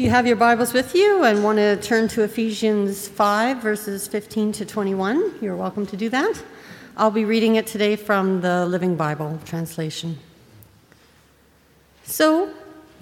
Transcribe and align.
You 0.00 0.08
have 0.08 0.26
your 0.26 0.36
Bibles 0.36 0.72
with 0.72 0.94
you 0.94 1.24
and 1.24 1.44
want 1.44 1.58
to 1.58 1.76
turn 1.76 2.08
to 2.08 2.22
Ephesians 2.22 3.06
5, 3.06 3.58
verses 3.58 4.08
15 4.08 4.50
to 4.52 4.64
21, 4.64 5.34
you're 5.42 5.54
welcome 5.54 5.84
to 5.84 5.94
do 5.94 6.08
that. 6.08 6.42
I'll 6.96 7.10
be 7.10 7.26
reading 7.26 7.56
it 7.56 7.66
today 7.66 7.96
from 7.96 8.40
the 8.40 8.64
Living 8.64 8.96
Bible 8.96 9.38
translation. 9.44 10.18
So, 12.04 12.48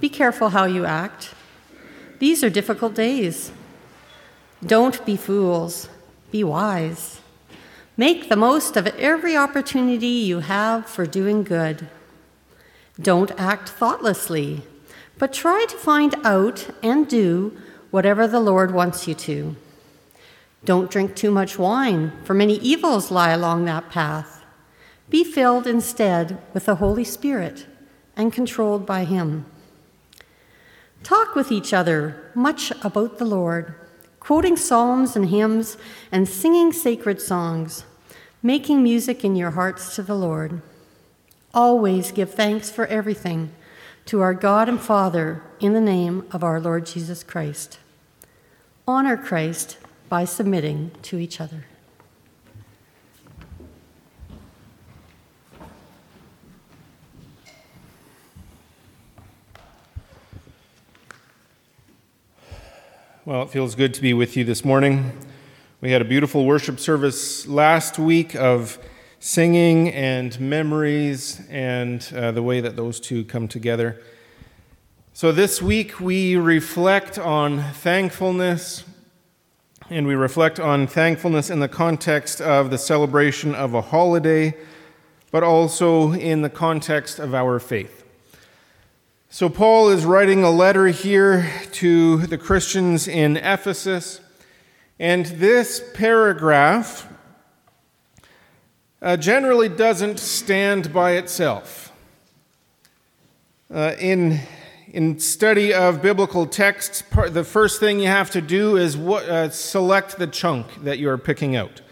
be 0.00 0.08
careful 0.08 0.48
how 0.48 0.64
you 0.64 0.86
act. 0.86 1.34
These 2.18 2.42
are 2.42 2.50
difficult 2.50 2.94
days. 2.94 3.52
Don't 4.66 5.06
be 5.06 5.16
fools, 5.16 5.88
be 6.32 6.42
wise. 6.42 7.20
Make 7.96 8.28
the 8.28 8.34
most 8.34 8.76
of 8.76 8.88
every 8.88 9.36
opportunity 9.36 10.08
you 10.08 10.40
have 10.40 10.86
for 10.86 11.06
doing 11.06 11.44
good. 11.44 11.86
Don't 13.00 13.30
act 13.38 13.68
thoughtlessly, 13.68 14.64
but 15.18 15.32
try 15.32 15.66
to 15.68 15.76
find 15.76 16.14
out 16.24 16.68
and 16.82 17.08
do 17.08 17.56
whatever 17.90 18.26
the 18.26 18.40
Lord 18.40 18.72
wants 18.72 19.08
you 19.08 19.14
to. 19.14 19.56
Don't 20.64 20.90
drink 20.90 21.14
too 21.14 21.30
much 21.30 21.58
wine, 21.58 22.12
for 22.24 22.34
many 22.34 22.54
evils 22.58 23.10
lie 23.10 23.30
along 23.30 23.64
that 23.64 23.90
path. 23.90 24.44
Be 25.08 25.24
filled 25.24 25.66
instead 25.66 26.38
with 26.52 26.66
the 26.66 26.76
Holy 26.76 27.04
Spirit 27.04 27.66
and 28.16 28.32
controlled 28.32 28.84
by 28.84 29.04
Him. 29.04 29.46
Talk 31.02 31.34
with 31.34 31.50
each 31.50 31.72
other 31.72 32.30
much 32.34 32.72
about 32.82 33.18
the 33.18 33.24
Lord, 33.24 33.74
quoting 34.20 34.56
psalms 34.56 35.16
and 35.16 35.30
hymns 35.30 35.78
and 36.12 36.28
singing 36.28 36.72
sacred 36.72 37.20
songs, 37.20 37.84
making 38.42 38.82
music 38.82 39.24
in 39.24 39.36
your 39.36 39.52
hearts 39.52 39.94
to 39.94 40.02
the 40.02 40.16
Lord. 40.16 40.60
Always 41.54 42.12
give 42.12 42.34
thanks 42.34 42.70
for 42.70 42.86
everything 42.86 43.52
to 44.08 44.22
our 44.22 44.32
God 44.32 44.70
and 44.70 44.80
Father 44.80 45.42
in 45.60 45.74
the 45.74 45.82
name 45.82 46.26
of 46.32 46.42
our 46.42 46.58
Lord 46.58 46.86
Jesus 46.86 47.22
Christ. 47.22 47.78
Honor 48.86 49.18
Christ 49.18 49.76
by 50.08 50.24
submitting 50.24 50.92
to 51.02 51.18
each 51.18 51.42
other. 51.42 51.66
Well, 63.26 63.42
it 63.42 63.50
feels 63.50 63.74
good 63.74 63.92
to 63.92 64.00
be 64.00 64.14
with 64.14 64.38
you 64.38 64.44
this 64.44 64.64
morning. 64.64 65.12
We 65.82 65.90
had 65.90 66.00
a 66.00 66.06
beautiful 66.06 66.46
worship 66.46 66.80
service 66.80 67.46
last 67.46 67.98
week 67.98 68.34
of 68.34 68.78
singing 69.20 69.88
and 69.88 70.38
memories 70.38 71.42
and 71.50 72.12
uh, 72.14 72.30
the 72.30 72.42
way 72.42 72.60
that 72.60 72.76
those 72.76 73.00
two 73.00 73.24
come 73.24 73.48
together. 73.48 74.00
So, 75.12 75.32
this 75.32 75.60
week 75.60 75.98
we 75.98 76.36
reflect 76.36 77.18
on 77.18 77.60
thankfulness, 77.72 78.84
and 79.90 80.06
we 80.06 80.14
reflect 80.14 80.60
on 80.60 80.86
thankfulness 80.86 81.50
in 81.50 81.58
the 81.58 81.68
context 81.68 82.40
of 82.40 82.70
the 82.70 82.78
celebration 82.78 83.54
of 83.54 83.74
a 83.74 83.80
holiday, 83.80 84.54
but 85.32 85.42
also 85.42 86.12
in 86.12 86.42
the 86.42 86.50
context 86.50 87.18
of 87.18 87.34
our 87.34 87.58
faith. 87.58 88.04
So, 89.28 89.48
Paul 89.48 89.88
is 89.88 90.04
writing 90.04 90.44
a 90.44 90.50
letter 90.50 90.86
here 90.86 91.50
to 91.72 92.18
the 92.18 92.38
Christians 92.38 93.08
in 93.08 93.36
Ephesus, 93.36 94.20
and 95.00 95.26
this 95.26 95.82
paragraph 95.94 97.12
uh, 99.00 99.16
generally 99.16 99.68
doesn't 99.68 100.18
stand 100.18 100.92
by 100.92 101.12
itself. 101.12 101.92
Uh, 103.72 103.94
in, 103.98 104.40
in 104.88 105.18
study 105.18 105.74
of 105.74 106.00
biblical 106.00 106.46
texts, 106.46 107.02
the 107.28 107.44
first 107.44 107.80
thing 107.80 108.00
you 108.00 108.08
have 108.08 108.30
to 108.30 108.40
do 108.40 108.76
is 108.76 108.96
what, 108.96 109.28
uh, 109.28 109.50
select 109.50 110.18
the 110.18 110.26
chunk 110.26 110.82
that 110.84 110.98
you're 110.98 111.18
picking 111.18 111.54
out. 111.54 111.82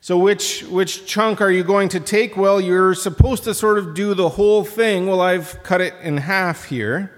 So, 0.00 0.16
which, 0.16 0.62
which 0.62 1.06
chunk 1.06 1.40
are 1.40 1.50
you 1.50 1.64
going 1.64 1.88
to 1.90 2.00
take? 2.00 2.36
Well, 2.36 2.60
you're 2.60 2.94
supposed 2.94 3.44
to 3.44 3.52
sort 3.52 3.78
of 3.78 3.94
do 3.94 4.14
the 4.14 4.30
whole 4.30 4.64
thing. 4.64 5.06
Well, 5.06 5.20
I've 5.20 5.60
cut 5.64 5.80
it 5.80 5.92
in 6.02 6.18
half 6.18 6.64
here. 6.64 7.17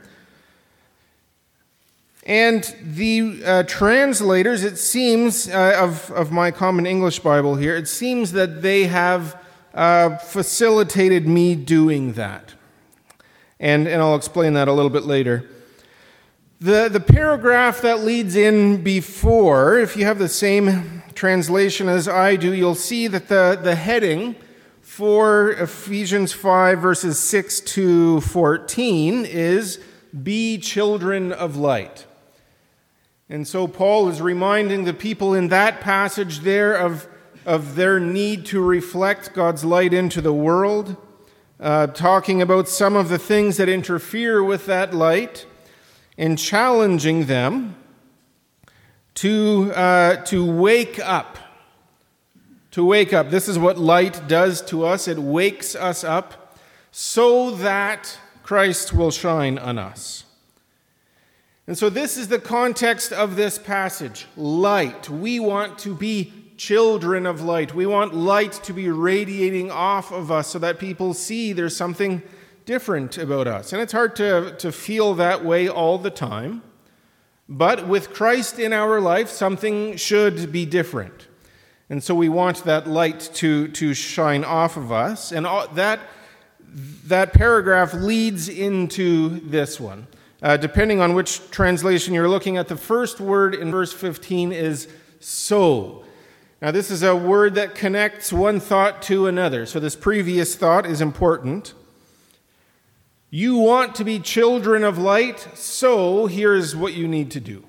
And 2.31 2.63
the 2.81 3.43
uh, 3.45 3.63
translators, 3.65 4.63
it 4.63 4.79
seems, 4.79 5.49
uh, 5.49 5.75
of, 5.77 6.13
of 6.13 6.31
my 6.31 6.53
Common 6.53 6.87
English 6.87 7.19
Bible 7.19 7.57
here, 7.57 7.75
it 7.75 7.89
seems 7.89 8.31
that 8.31 8.63
they 8.63 8.85
have 8.85 9.37
uh, 9.75 10.17
facilitated 10.19 11.27
me 11.27 11.57
doing 11.57 12.13
that. 12.13 12.55
And, 13.59 13.89
and 13.89 14.01
I'll 14.01 14.15
explain 14.15 14.53
that 14.53 14.69
a 14.69 14.73
little 14.73 14.93
bit 14.93 15.03
later. 15.03 15.51
The, 16.61 16.89
the 16.89 17.01
paragraph 17.01 17.81
that 17.81 18.05
leads 18.05 18.37
in 18.37 18.85
before, 18.85 19.81
if 19.81 19.97
you 19.97 20.05
have 20.05 20.21
the 20.21 20.29
same 20.29 21.03
translation 21.15 21.89
as 21.89 22.07
I 22.07 22.37
do, 22.37 22.55
you'll 22.55 22.77
see 22.77 23.09
that 23.09 23.27
the, 23.27 23.59
the 23.61 23.75
heading 23.75 24.37
for 24.83 25.51
Ephesians 25.51 26.33
5, 26.33 26.79
verses 26.79 27.19
6 27.19 27.59
to 27.63 28.21
14 28.21 29.25
is 29.25 29.81
Be 30.23 30.57
children 30.59 31.33
of 31.33 31.57
light. 31.57 32.07
And 33.31 33.47
so 33.47 33.69
Paul 33.69 34.09
is 34.09 34.21
reminding 34.21 34.83
the 34.83 34.93
people 34.93 35.35
in 35.35 35.49
that 35.49 35.81
passage 35.81 36.41
there 36.41 36.75
of, 36.75 37.07
of 37.47 37.77
their 37.77 38.01
need 38.01 38.45
to 38.47 38.61
reflect 38.61 39.33
God's 39.33 39.65
light 39.65 39.95
into 39.95 40.21
the 40.21 40.33
world, 40.33 40.97
uh, 41.61 41.87
talking 41.87 42.43
about 42.43 42.69
some 42.69 42.97
of 42.97 43.09
the 43.09 43.21
things 43.21 43.57
that 43.59 43.69
interfere 43.69 44.43
with 44.43 44.67
that 44.67 44.93
light, 44.93 45.47
and 46.19 46.37
challenging 46.37 47.27
them 47.27 47.77
to, 49.15 49.71
uh, 49.77 50.17
to 50.25 50.45
wake 50.45 50.99
up. 50.99 51.39
To 52.73 52.85
wake 52.85 53.13
up. 53.13 53.31
This 53.31 53.49
is 53.49 53.61
what 53.61 53.79
light 53.79 54.27
does 54.27 54.61
to 54.63 54.85
us 54.85 55.07
it 55.07 55.21
wakes 55.21 55.77
us 55.77 56.03
up 56.03 56.59
so 56.91 57.53
that 57.53 58.19
Christ 58.43 58.93
will 58.93 59.13
shine 59.13 59.57
on 59.57 59.79
us. 59.79 60.25
And 61.71 61.79
so, 61.79 61.89
this 61.89 62.17
is 62.17 62.27
the 62.27 62.41
context 62.41 63.13
of 63.13 63.37
this 63.37 63.57
passage 63.57 64.27
light. 64.37 65.09
We 65.09 65.39
want 65.39 65.79
to 65.79 65.95
be 65.95 66.33
children 66.57 67.27
of 67.27 67.43
light. 67.43 67.73
We 67.73 67.87
want 67.87 68.13
light 68.13 68.55
to 68.65 68.73
be 68.73 68.91
radiating 68.91 69.71
off 69.71 70.11
of 70.11 70.33
us 70.33 70.49
so 70.49 70.59
that 70.59 70.81
people 70.81 71.15
see 71.15 71.53
there's 71.53 71.77
something 71.77 72.23
different 72.65 73.19
about 73.19 73.47
us. 73.47 73.73
And 73.73 73.81
it's 73.81 73.93
hard 73.93 74.17
to, 74.17 74.57
to 74.57 74.73
feel 74.73 75.15
that 75.15 75.45
way 75.45 75.69
all 75.69 75.97
the 75.97 76.11
time. 76.11 76.63
But 77.49 77.87
with 77.87 78.13
Christ 78.13 78.59
in 78.59 78.73
our 78.73 79.01
life, 79.01 79.29
something 79.29 79.97
should 79.97 80.51
be 80.51 80.67
different. 80.67 81.29
And 81.89 82.03
so 82.03 82.17
we 82.17 82.29
want 82.29 82.65
that 82.65 82.89
light 82.89 83.21
to, 83.35 83.69
to 83.69 83.95
shine 83.95 84.43
off 84.43 84.77
of 84.77 84.91
us. 84.91 85.31
And 85.31 85.47
that, 85.47 86.01
that 87.05 87.33
paragraph 87.33 87.95
leads 87.95 88.49
into 88.49 89.39
this 89.49 89.79
one. 89.79 90.09
Uh, 90.43 90.57
depending 90.57 91.01
on 91.01 91.15
which 91.15 91.51
translation 91.51 92.15
you're 92.15 92.29
looking 92.29 92.57
at, 92.57 92.69
the 92.69 92.77
first 92.77 93.21
word 93.21 93.55
in 93.55 93.71
verse 93.71 93.93
15 93.93 94.53
is 94.53 94.89
so. 95.21 96.05
Now, 96.63 96.71
this 96.71 96.91
is 96.91 97.03
a 97.03 97.15
word 97.15 97.55
that 97.57 97.75
connects 97.75 98.33
one 98.33 98.61
thought 98.61 99.03
to 99.03 99.27
another. 99.27 99.67
So, 99.67 99.81
this 99.81 99.97
previous 99.97 100.55
thought 100.55 100.87
is 100.87 101.01
important. 101.01 101.75
You 103.31 103.57
want 103.57 103.95
to 103.97 104.05
be 104.05 104.19
children 104.19 104.83
of 104.83 104.99
light, 104.99 105.49
so 105.55 106.27
here's 106.27 106.75
what 106.75 106.95
you 106.95 107.07
need 107.07 107.31
to 107.33 107.41
do. 107.41 107.65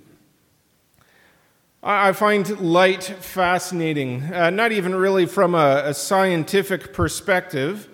I 1.84 2.14
find 2.14 2.60
light 2.60 3.04
fascinating, 3.04 4.34
uh, 4.34 4.50
not 4.52 4.72
even 4.72 4.94
really 4.94 5.26
from 5.26 5.56
a, 5.56 5.84
a 5.86 5.94
scientific 5.94 6.94
perspective, 6.94 7.88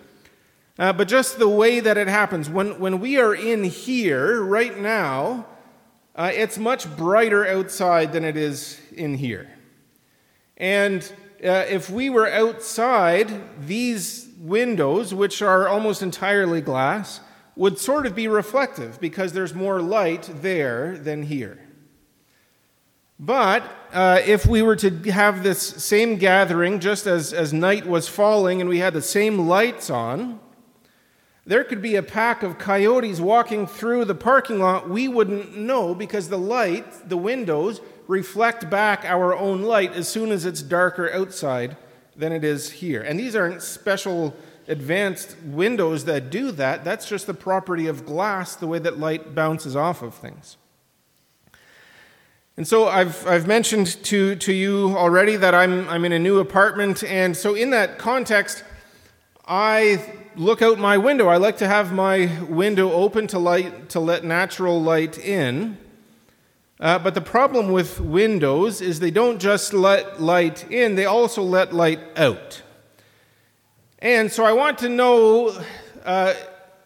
uh, 0.79 0.93
but 0.93 1.07
just 1.07 1.39
the 1.39 1.49
way 1.49 1.79
that 1.79 1.97
it 1.97 2.07
happens. 2.07 2.49
When, 2.49 2.79
when 2.79 2.99
we 2.99 3.17
are 3.17 3.33
in 3.33 3.63
here 3.63 4.43
right 4.43 4.77
now, 4.77 5.45
uh, 6.15 6.31
it's 6.33 6.57
much 6.57 6.95
brighter 6.95 7.47
outside 7.47 8.11
than 8.11 8.23
it 8.23 8.37
is 8.37 8.79
in 8.91 9.15
here. 9.15 9.49
And 10.57 11.03
uh, 11.43 11.65
if 11.69 11.89
we 11.89 12.09
were 12.09 12.27
outside, 12.27 13.31
these 13.67 14.27
windows, 14.39 15.13
which 15.13 15.41
are 15.41 15.67
almost 15.67 16.01
entirely 16.01 16.61
glass, 16.61 17.21
would 17.55 17.77
sort 17.79 18.05
of 18.05 18.15
be 18.15 18.27
reflective 18.27 18.99
because 18.99 19.33
there's 19.33 19.53
more 19.53 19.81
light 19.81 20.29
there 20.41 20.97
than 20.97 21.23
here. 21.23 21.59
But 23.19 23.63
uh, 23.93 24.21
if 24.25 24.45
we 24.45 24.61
were 24.61 24.75
to 24.75 24.91
have 25.11 25.41
this 25.41 25.59
same 25.59 26.17
gathering 26.17 26.79
just 26.79 27.07
as, 27.07 27.33
as 27.33 27.51
night 27.51 27.87
was 27.87 28.07
falling 28.07 28.61
and 28.61 28.69
we 28.69 28.77
had 28.77 28.93
the 28.93 29.01
same 29.01 29.47
lights 29.47 29.89
on, 29.89 30.39
there 31.47 31.63
could 31.63 31.81
be 31.81 31.95
a 31.95 32.03
pack 32.03 32.43
of 32.43 32.59
coyotes 32.59 33.21
walking 33.21 33.67
through 33.67 34.03
the 34.03 34.13
parking 34.13 34.59
lot. 34.59 34.89
We 34.89 35.07
wouldn't 35.07 35.57
know 35.57 35.95
because 35.95 36.27
the 36.27 36.37
light, 36.37 37.07
the 37.07 37.15
windows, 37.15 37.79
reflect 38.05 38.69
back 38.69 39.05
our 39.05 39.33
own 39.33 39.61
light 39.63 39.93
as 39.93 40.09
soon 40.09 40.31
as 40.31 40.43
it's 40.43 40.61
darker 40.61 41.09
outside 41.11 41.77
than 42.17 42.33
it 42.33 42.43
is 42.43 42.69
here. 42.71 43.01
And 43.01 43.17
these 43.17 43.33
aren't 43.33 43.61
special 43.61 44.35
advanced 44.67 45.37
windows 45.41 46.03
that 46.03 46.29
do 46.29 46.51
that. 46.51 46.83
That's 46.83 47.07
just 47.07 47.27
the 47.27 47.33
property 47.33 47.87
of 47.87 48.05
glass, 48.05 48.57
the 48.57 48.67
way 48.67 48.79
that 48.79 48.99
light 48.99 49.33
bounces 49.33 49.73
off 49.73 50.01
of 50.01 50.13
things. 50.13 50.57
And 52.57 52.67
so 52.67 52.87
I've, 52.87 53.25
I've 53.25 53.47
mentioned 53.47 54.03
to, 54.05 54.35
to 54.35 54.51
you 54.51 54.97
already 54.97 55.37
that 55.37 55.55
I'm, 55.55 55.87
I'm 55.87 56.03
in 56.03 56.11
a 56.11 56.19
new 56.19 56.39
apartment. 56.39 57.03
And 57.05 57.37
so, 57.37 57.53
in 57.53 57.69
that 57.69 57.99
context, 57.99 58.63
I 59.47 60.01
look 60.37 60.61
out 60.61 60.77
my 60.77 60.97
window. 60.97 61.27
I 61.27 61.37
like 61.37 61.57
to 61.57 61.67
have 61.67 61.91
my 61.91 62.29
window 62.43 62.91
open 62.91 63.25
to, 63.27 63.39
light, 63.39 63.89
to 63.89 63.99
let 63.99 64.23
natural 64.23 64.81
light 64.81 65.17
in. 65.17 65.77
Uh, 66.79 66.99
but 66.99 67.15
the 67.15 67.21
problem 67.21 67.71
with 67.71 67.99
windows 67.99 68.79
is 68.79 68.99
they 68.99 69.09
don't 69.09 69.39
just 69.39 69.73
let 69.73 70.21
light 70.21 70.69
in, 70.71 70.93
they 70.93 71.05
also 71.05 71.41
let 71.41 71.73
light 71.73 71.99
out. 72.15 72.61
And 73.97 74.31
so 74.31 74.45
I 74.45 74.53
want 74.53 74.77
to 74.79 74.89
know 74.89 75.59
uh, 76.05 76.35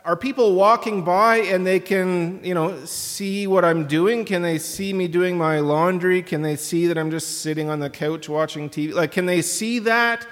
are 0.06 0.16
people 0.16 0.56
walking 0.56 1.04
by 1.04 1.40
and 1.40 1.68
they 1.68 1.82
can, 1.82 2.42
you 2.46 2.54
know, 2.54 2.86
see 2.86 3.48
what 3.48 3.66
I'm 3.66 3.86
doing? 3.86 4.24
Can 4.24 4.42
they 4.44 4.60
see 4.60 4.94
me 4.94 5.10
doing 5.10 5.38
my 5.38 5.60
laundry? 5.60 6.24
Can 6.24 6.42
they 6.42 6.56
see 6.56 6.88
that 6.88 6.98
I'm 6.98 7.12
just 7.12 7.42
sitting 7.42 7.70
on 7.70 7.82
the 7.82 7.90
couch 7.90 8.30
watching 8.30 8.70
TV? 8.70 8.94
Like, 8.94 9.12
can 9.12 9.26
they 9.26 9.42
see 9.42 9.80
that? 9.80 10.26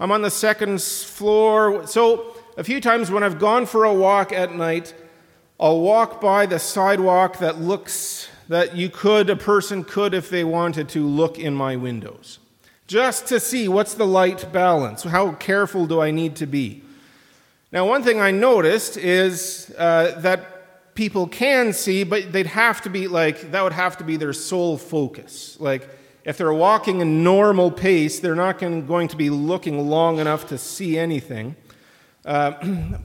I'm 0.00 0.10
on 0.10 0.22
the 0.22 0.30
second 0.30 0.82
floor. 0.82 1.86
So, 1.86 2.33
a 2.56 2.64
few 2.64 2.80
times 2.80 3.10
when 3.10 3.22
I've 3.22 3.38
gone 3.38 3.66
for 3.66 3.84
a 3.84 3.92
walk 3.92 4.32
at 4.32 4.54
night, 4.54 4.94
I'll 5.58 5.80
walk 5.80 6.20
by 6.20 6.46
the 6.46 6.58
sidewalk 6.58 7.38
that 7.38 7.60
looks 7.60 8.28
that 8.48 8.76
you 8.76 8.90
could, 8.90 9.30
a 9.30 9.36
person 9.36 9.84
could, 9.84 10.14
if 10.14 10.28
they 10.28 10.44
wanted 10.44 10.88
to, 10.90 11.06
look 11.06 11.38
in 11.38 11.54
my 11.54 11.76
windows. 11.76 12.38
Just 12.86 13.26
to 13.28 13.40
see 13.40 13.68
what's 13.68 13.94
the 13.94 14.06
light 14.06 14.52
balance. 14.52 15.02
How 15.04 15.32
careful 15.32 15.86
do 15.86 16.00
I 16.00 16.10
need 16.10 16.36
to 16.36 16.46
be? 16.46 16.82
Now, 17.72 17.88
one 17.88 18.02
thing 18.02 18.20
I 18.20 18.30
noticed 18.30 18.96
is 18.96 19.74
uh, 19.78 20.20
that 20.20 20.94
people 20.94 21.26
can 21.26 21.72
see, 21.72 22.04
but 22.04 22.32
they'd 22.32 22.46
have 22.46 22.82
to 22.82 22.90
be 22.90 23.08
like, 23.08 23.50
that 23.52 23.62
would 23.62 23.72
have 23.72 23.96
to 23.98 24.04
be 24.04 24.16
their 24.16 24.32
sole 24.32 24.76
focus. 24.76 25.56
Like, 25.58 25.88
if 26.24 26.38
they're 26.38 26.52
walking 26.52 27.02
a 27.02 27.04
normal 27.04 27.70
pace, 27.70 28.20
they're 28.20 28.34
not 28.34 28.58
going 28.58 29.08
to 29.08 29.16
be 29.16 29.30
looking 29.30 29.88
long 29.88 30.18
enough 30.18 30.48
to 30.48 30.58
see 30.58 30.98
anything. 30.98 31.56
Uh, 32.24 32.52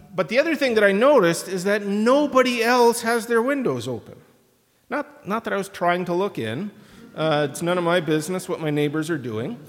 but 0.16 0.30
the 0.30 0.40
other 0.40 0.56
thing 0.56 0.76
that 0.76 0.84
I 0.84 0.92
noticed 0.92 1.48
is 1.48 1.64
that 1.66 1.86
nobody 1.86 2.64
else 2.64 3.02
has 3.02 3.26
their 3.26 3.42
windows 3.42 3.88
open. 3.88 4.16
Not, 4.90 5.28
not 5.28 5.44
that 5.44 5.54
I 5.54 5.58
was 5.58 5.70
trying 5.70 6.06
to 6.06 6.14
look 6.14 6.40
in, 6.40 6.72
uh, 7.16 7.48
it's 7.50 7.62
none 7.62 7.78
of 7.78 7.84
my 7.84 8.00
business 8.00 8.48
what 8.48 8.60
my 8.60 8.70
neighbors 8.70 9.10
are 9.10 9.18
doing. 9.18 9.60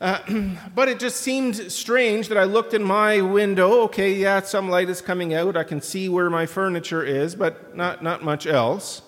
Uh, 0.00 0.56
but 0.74 0.88
it 0.88 0.98
just 0.98 1.18
seemed 1.18 1.56
strange 1.70 2.28
that 2.28 2.38
I 2.38 2.44
looked 2.44 2.74
in 2.74 2.82
my 2.82 3.20
window. 3.20 3.82
Okay, 3.82 4.14
yeah, 4.14 4.40
some 4.40 4.68
light 4.68 4.88
is 4.88 5.00
coming 5.00 5.34
out. 5.34 5.56
I 5.56 5.64
can 5.64 5.80
see 5.80 6.08
where 6.08 6.30
my 6.30 6.46
furniture 6.46 7.02
is, 7.02 7.34
but 7.34 7.76
not, 7.76 8.02
not 8.02 8.22
much 8.22 8.46
else. 8.46 9.02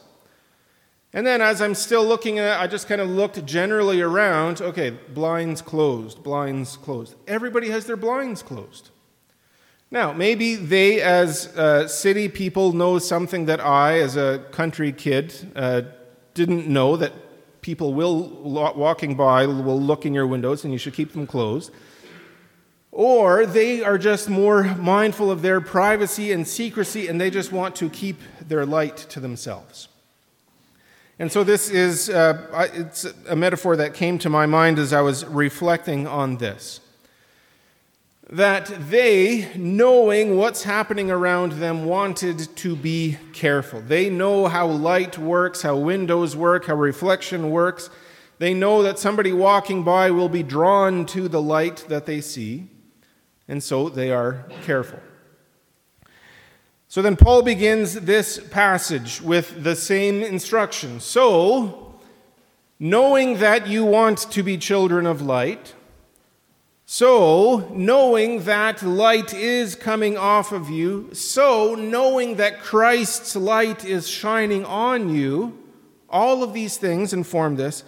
And 1.14 1.26
then 1.26 1.42
as 1.42 1.60
I'm 1.60 1.74
still 1.74 2.04
looking 2.04 2.38
at 2.38 2.56
it, 2.56 2.62
I 2.62 2.66
just 2.66 2.88
kind 2.88 3.00
of 3.00 3.08
looked 3.08 3.44
generally 3.44 4.00
around. 4.00 4.60
Okay, 4.60 4.90
blinds 4.90 5.60
closed, 5.60 6.22
blinds 6.22 6.76
closed. 6.78 7.14
Everybody 7.26 7.68
has 7.68 7.84
their 7.84 7.96
blinds 7.96 8.42
closed. 8.42 8.90
Now, 9.92 10.14
maybe 10.14 10.56
they, 10.56 11.02
as 11.02 11.48
uh, 11.48 11.86
city 11.86 12.26
people, 12.26 12.72
know 12.72 12.98
something 12.98 13.44
that 13.44 13.60
I, 13.60 14.00
as 14.00 14.16
a 14.16 14.42
country 14.50 14.90
kid, 14.90 15.34
uh, 15.54 15.82
didn't 16.32 16.66
know 16.66 16.96
that 16.96 17.12
people 17.60 17.92
will 17.92 18.30
walking 18.42 19.16
by 19.16 19.44
will 19.44 19.78
look 19.78 20.06
in 20.06 20.14
your 20.14 20.26
windows 20.26 20.64
and 20.64 20.72
you 20.72 20.78
should 20.78 20.94
keep 20.94 21.12
them 21.12 21.26
closed. 21.26 21.70
Or 22.90 23.44
they 23.44 23.82
are 23.82 23.98
just 23.98 24.30
more 24.30 24.64
mindful 24.76 25.30
of 25.30 25.42
their 25.42 25.60
privacy 25.60 26.32
and 26.32 26.48
secrecy 26.48 27.06
and 27.06 27.20
they 27.20 27.28
just 27.28 27.52
want 27.52 27.76
to 27.76 27.90
keep 27.90 28.18
their 28.40 28.64
light 28.64 28.96
to 29.10 29.20
themselves. 29.20 29.88
And 31.18 31.30
so 31.30 31.44
this 31.44 31.68
is 31.68 32.08
uh, 32.08 32.70
it's 32.72 33.04
a 33.28 33.36
metaphor 33.36 33.76
that 33.76 33.92
came 33.92 34.18
to 34.20 34.30
my 34.30 34.46
mind 34.46 34.78
as 34.78 34.94
i 34.94 35.02
was 35.02 35.24
reflecting 35.26 36.06
on 36.06 36.38
this 36.38 36.80
that 38.32 38.88
they, 38.88 39.46
knowing 39.56 40.38
what's 40.38 40.62
happening 40.62 41.10
around 41.10 41.52
them, 41.52 41.84
wanted 41.84 42.38
to 42.56 42.74
be 42.74 43.18
careful. 43.34 43.82
They 43.82 44.08
know 44.08 44.46
how 44.46 44.68
light 44.68 45.18
works, 45.18 45.60
how 45.60 45.76
windows 45.76 46.34
work, 46.34 46.64
how 46.64 46.76
reflection 46.76 47.50
works. 47.50 47.90
They 48.38 48.54
know 48.54 48.82
that 48.84 48.98
somebody 48.98 49.34
walking 49.34 49.84
by 49.84 50.10
will 50.10 50.30
be 50.30 50.42
drawn 50.42 51.04
to 51.06 51.28
the 51.28 51.42
light 51.42 51.84
that 51.90 52.06
they 52.06 52.22
see, 52.22 52.68
and 53.48 53.62
so 53.62 53.90
they 53.90 54.10
are 54.10 54.46
careful. 54.62 55.00
So 56.88 57.02
then 57.02 57.16
Paul 57.16 57.42
begins 57.42 57.92
this 57.92 58.40
passage 58.50 59.20
with 59.20 59.62
the 59.62 59.76
same 59.76 60.22
instruction. 60.22 61.00
So, 61.00 62.00
knowing 62.78 63.38
that 63.40 63.66
you 63.66 63.84
want 63.84 64.30
to 64.30 64.42
be 64.42 64.56
children 64.56 65.04
of 65.04 65.20
light, 65.20 65.74
so, 66.94 67.70
knowing 67.72 68.44
that 68.44 68.82
light 68.82 69.32
is 69.32 69.74
coming 69.74 70.18
off 70.18 70.52
of 70.52 70.68
you, 70.68 71.08
so 71.14 71.74
knowing 71.74 72.36
that 72.36 72.60
Christ's 72.60 73.34
light 73.34 73.82
is 73.82 74.06
shining 74.06 74.66
on 74.66 75.08
you, 75.08 75.58
all 76.10 76.42
of 76.42 76.52
these 76.52 76.76
things 76.76 77.14
inform 77.14 77.56
this. 77.56 77.82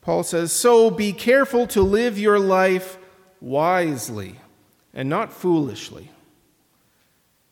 Paul 0.00 0.24
says, 0.24 0.50
So 0.50 0.90
be 0.90 1.12
careful 1.12 1.68
to 1.68 1.82
live 1.82 2.18
your 2.18 2.40
life 2.40 2.98
wisely 3.40 4.34
and 4.92 5.08
not 5.08 5.32
foolishly. 5.32 6.10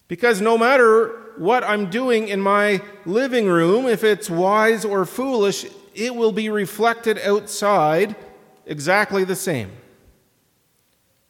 Because 0.08 0.40
no 0.40 0.58
matter 0.58 1.11
what 1.37 1.62
I'm 1.62 1.90
doing 1.90 2.26
in 2.26 2.40
my 2.40 2.82
living 3.06 3.46
room, 3.46 3.87
if 3.87 4.02
it's 4.02 4.29
wise 4.29 4.84
or 4.84 5.05
foolish, 5.05 5.64
it 5.94 6.17
will 6.17 6.32
be 6.32 6.49
reflected 6.49 7.20
outside 7.20 8.17
exactly 8.67 9.23
the 9.23 9.37
same. 9.37 9.70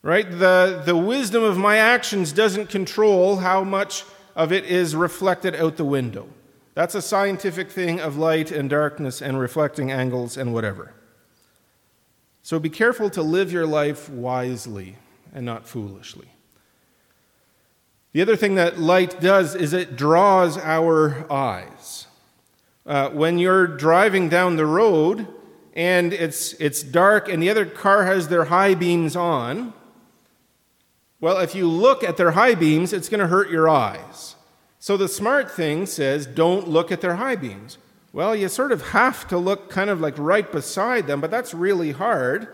Right? 0.03 0.29
The, 0.29 0.83
the 0.85 0.97
wisdom 0.97 1.45
of 1.45 1.57
my 1.57 1.77
actions 1.77 2.33
doesn't 2.33 2.69
control 2.69 3.37
how 3.37 3.63
much 3.63 4.05
of 4.35 4.53
it 4.53 4.65
is 4.65 4.97
reflected 4.97 5.55
out 5.55 5.77
the 5.77 5.85
window. 5.85 6.29
That's 6.75 6.95
a 6.95 7.03
scientific 7.03 7.71
thing 7.71 8.01
of 8.01 8.17
light 8.17 8.51
and 8.51 8.69
darkness 8.69 9.23
and 9.23 9.39
reflecting 9.39 9.93
angles 9.93 10.37
and 10.37 10.53
whatever. 10.53 10.95
So 12.43 12.59
be 12.59 12.71
careful 12.71 13.11
to 13.11 13.23
live 13.23 13.53
your 13.53 13.67
life 13.67 14.09
wisely 14.09 14.97
and 15.33 15.47
not 15.47 15.69
foolishly. 15.69 16.29
The 18.13 18.23
other 18.23 18.37
thing 18.37 18.57
that 18.57 18.79
light 18.79 19.21
does 19.21 19.55
is 19.55 19.73
it 19.73 19.97
draws 19.97 20.59
our 20.59 21.31
eyes. 21.33 22.07
Uh, 22.85 23.11
when 23.11 23.39
you're 23.39 23.67
driving 23.67 24.29
down 24.29 24.57
the 24.57 24.67
road 24.67 25.29
and 25.75 26.13
it's, 26.13 26.55
it's 26.55 26.83
dark 26.83 27.29
and 27.29 27.43
the 27.43 27.49
other 27.49 27.65
car 27.65 28.05
has 28.07 28.29
their 28.29 28.47
high 28.47 28.75
beams 28.75 29.15
on, 29.15 29.73
well, 31.23 31.39
if 31.39 31.55
you 31.55 31.69
look 31.69 32.03
at 32.03 32.17
their 32.17 32.33
high 32.33 32.57
beams, 32.57 32.93
it's 32.93 33.09
going 33.09 33.21
to 33.21 33.29
hurt 33.29 33.49
your 33.49 33.69
eyes. 33.69 34.35
So 34.81 34.97
the 34.97 35.07
smart 35.07 35.49
thing 35.49 35.87
says, 35.87 36.27
don't 36.27 36.67
look 36.67 36.91
at 36.91 37.01
their 37.01 37.15
high 37.15 37.37
beams. 37.37 37.79
Well, 38.13 38.35
you 38.35 38.49
sort 38.49 38.73
of 38.73 38.89
have 38.89 39.29
to 39.29 39.39
look 39.39 39.71
kind 39.71 39.89
of 39.89 40.01
like 40.01 40.19
right 40.19 40.51
beside 40.51 41.07
them, 41.07 41.21
but 41.21 41.31
that's 41.31 41.55
really 41.55 41.93
hard 41.93 42.49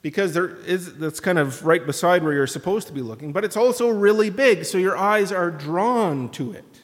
because 0.00 0.32
there 0.32 0.56
is 0.56 0.94
that's 0.94 1.20
kind 1.20 1.38
of 1.38 1.66
right 1.66 1.84
beside 1.86 2.24
where 2.24 2.32
you're 2.32 2.46
supposed 2.46 2.86
to 2.86 2.94
be 2.94 3.02
looking, 3.02 3.32
but 3.32 3.44
it's 3.44 3.56
also 3.56 3.90
really 3.90 4.30
big, 4.30 4.64
so 4.64 4.78
your 4.78 4.96
eyes 4.96 5.30
are 5.30 5.50
drawn 5.50 6.30
to 6.30 6.52
it. 6.52 6.80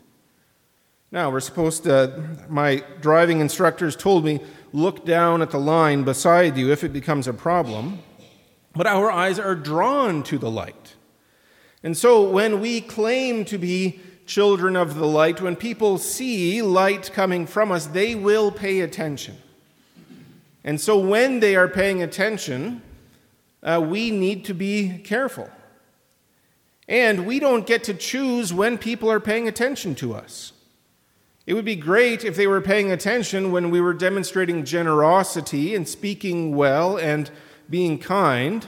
Now, 1.11 1.31
we're 1.31 1.41
supposed 1.41 1.85
to, 1.85 2.45
my 2.51 2.85
driving 3.01 3.41
instructors 3.41 3.97
told 3.97 4.23
me, 4.23 4.41
look 4.75 5.07
down 5.07 5.41
at 5.41 5.51
the 5.51 5.59
line 5.59 6.05
beside 6.05 6.59
you 6.59 6.71
if 6.71 6.85
it 6.85 6.93
becomes 6.93 7.27
a 7.27 7.33
problem, 7.33 8.01
but 8.75 8.87
our 8.87 9.11
eyes 9.11 9.39
are 9.39 9.55
drawn 9.55 10.23
to 10.25 10.37
the 10.37 10.51
light. 10.51 10.86
And 11.87 11.97
so 11.97 12.29
when 12.29 12.61
we 12.61 12.81
claim 12.81 13.45
to 13.45 13.59
be 13.59 14.01
children 14.27 14.75
of 14.75 14.97
the 14.97 15.07
light, 15.07 15.41
when 15.41 15.55
people 15.55 15.99
see 15.99 16.61
light 16.61 17.13
coming 17.13 17.47
from 17.47 17.71
us, 17.71 17.87
they 17.87 18.17
will 18.17 18.51
pay 18.51 18.81
attention. 18.81 19.37
And 20.65 20.81
so 20.81 20.99
when 20.99 21.39
they 21.39 21.55
are 21.55 21.69
paying 21.69 22.03
attention, 22.03 22.83
uh, 23.63 23.81
we 23.89 24.11
need 24.11 24.45
to 24.47 24.53
be 24.53 24.99
careful. 24.99 25.49
And 26.89 27.25
we 27.25 27.39
don't 27.39 27.69
get 27.69 27.85
to 27.85 27.95
choose 27.95 28.53
when 28.53 28.79
people 28.79 29.09
are 29.09 29.21
paying 29.21 29.47
attention 29.47 29.95
to 29.95 30.13
us. 30.13 30.55
It 31.47 31.55
would 31.55 31.65
be 31.65 31.77
great 31.77 32.25
if 32.25 32.35
they 32.35 32.49
were 32.49 32.61
paying 32.61 32.91
attention 32.91 33.53
when 33.53 33.71
we 33.71 33.81
were 33.81 33.95
demonstrating 33.95 34.65
generosity 34.65 35.77
and 35.77 35.89
speaking 35.89 36.57
well 36.57 36.97
and 36.97 37.31
being 37.71 38.01
kind. 38.01 38.67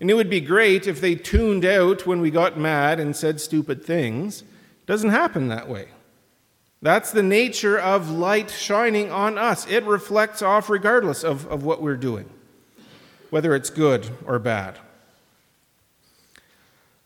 And 0.00 0.10
it 0.10 0.14
would 0.14 0.30
be 0.30 0.40
great 0.40 0.86
if 0.86 1.00
they 1.00 1.14
tuned 1.14 1.64
out 1.64 2.06
when 2.06 2.22
we 2.22 2.30
got 2.30 2.58
mad 2.58 2.98
and 2.98 3.14
said 3.14 3.40
stupid 3.40 3.84
things. 3.84 4.40
It 4.40 4.86
doesn't 4.86 5.10
happen 5.10 5.48
that 5.48 5.68
way. 5.68 5.88
That's 6.82 7.12
the 7.12 7.22
nature 7.22 7.78
of 7.78 8.10
light 8.10 8.50
shining 8.50 9.12
on 9.12 9.36
us. 9.36 9.66
It 9.70 9.84
reflects 9.84 10.40
off 10.40 10.70
regardless 10.70 11.22
of, 11.22 11.46
of 11.48 11.62
what 11.62 11.82
we're 11.82 11.96
doing, 11.98 12.30
whether 13.28 13.54
it's 13.54 13.68
good 13.68 14.08
or 14.24 14.38
bad. 14.38 14.78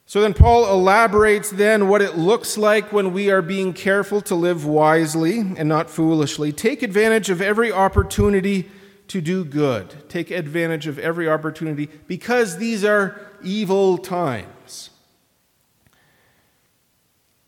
So 0.07 0.21
then 0.21 0.35
Paul 0.35 0.71
elaborates 0.71 1.51
then 1.51 1.89
what 1.89 2.01
it 2.01 2.17
looks 2.17 2.57
like 2.57 2.93
when 2.93 3.13
we 3.13 3.31
are 3.31 3.43
being 3.43 3.73
careful 3.73 4.21
to 4.23 4.37
live 4.37 4.65
wisely 4.65 5.41
and 5.41 5.69
not 5.69 5.91
foolishly. 5.91 6.53
Take 6.53 6.85
advantage 6.85 7.31
of 7.31 7.43
every 7.43 7.73
opportunity 7.73 8.71
to 9.09 9.21
do 9.21 9.45
good. 9.45 10.09
Take 10.09 10.31
advantage 10.31 10.87
of 10.87 10.99
every 10.99 11.29
opportunity 11.29 11.89
because 12.07 12.59
these 12.59 12.85
are 12.85 13.21
evil 13.43 13.99
times. 13.99 14.91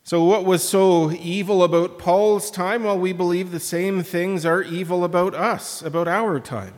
So, 0.03 0.23
what 0.23 0.45
was 0.45 0.63
so 0.63 1.11
evil 1.11 1.63
about 1.63 1.99
Paul's 1.99 2.49
time? 2.49 2.85
Well, 2.85 2.97
we 2.97 3.11
believe 3.11 3.51
the 3.51 3.59
same 3.59 4.03
things 4.03 4.45
are 4.45 4.61
evil 4.61 5.03
about 5.03 5.35
us, 5.35 5.81
about 5.81 6.07
our 6.07 6.39
time. 6.39 6.75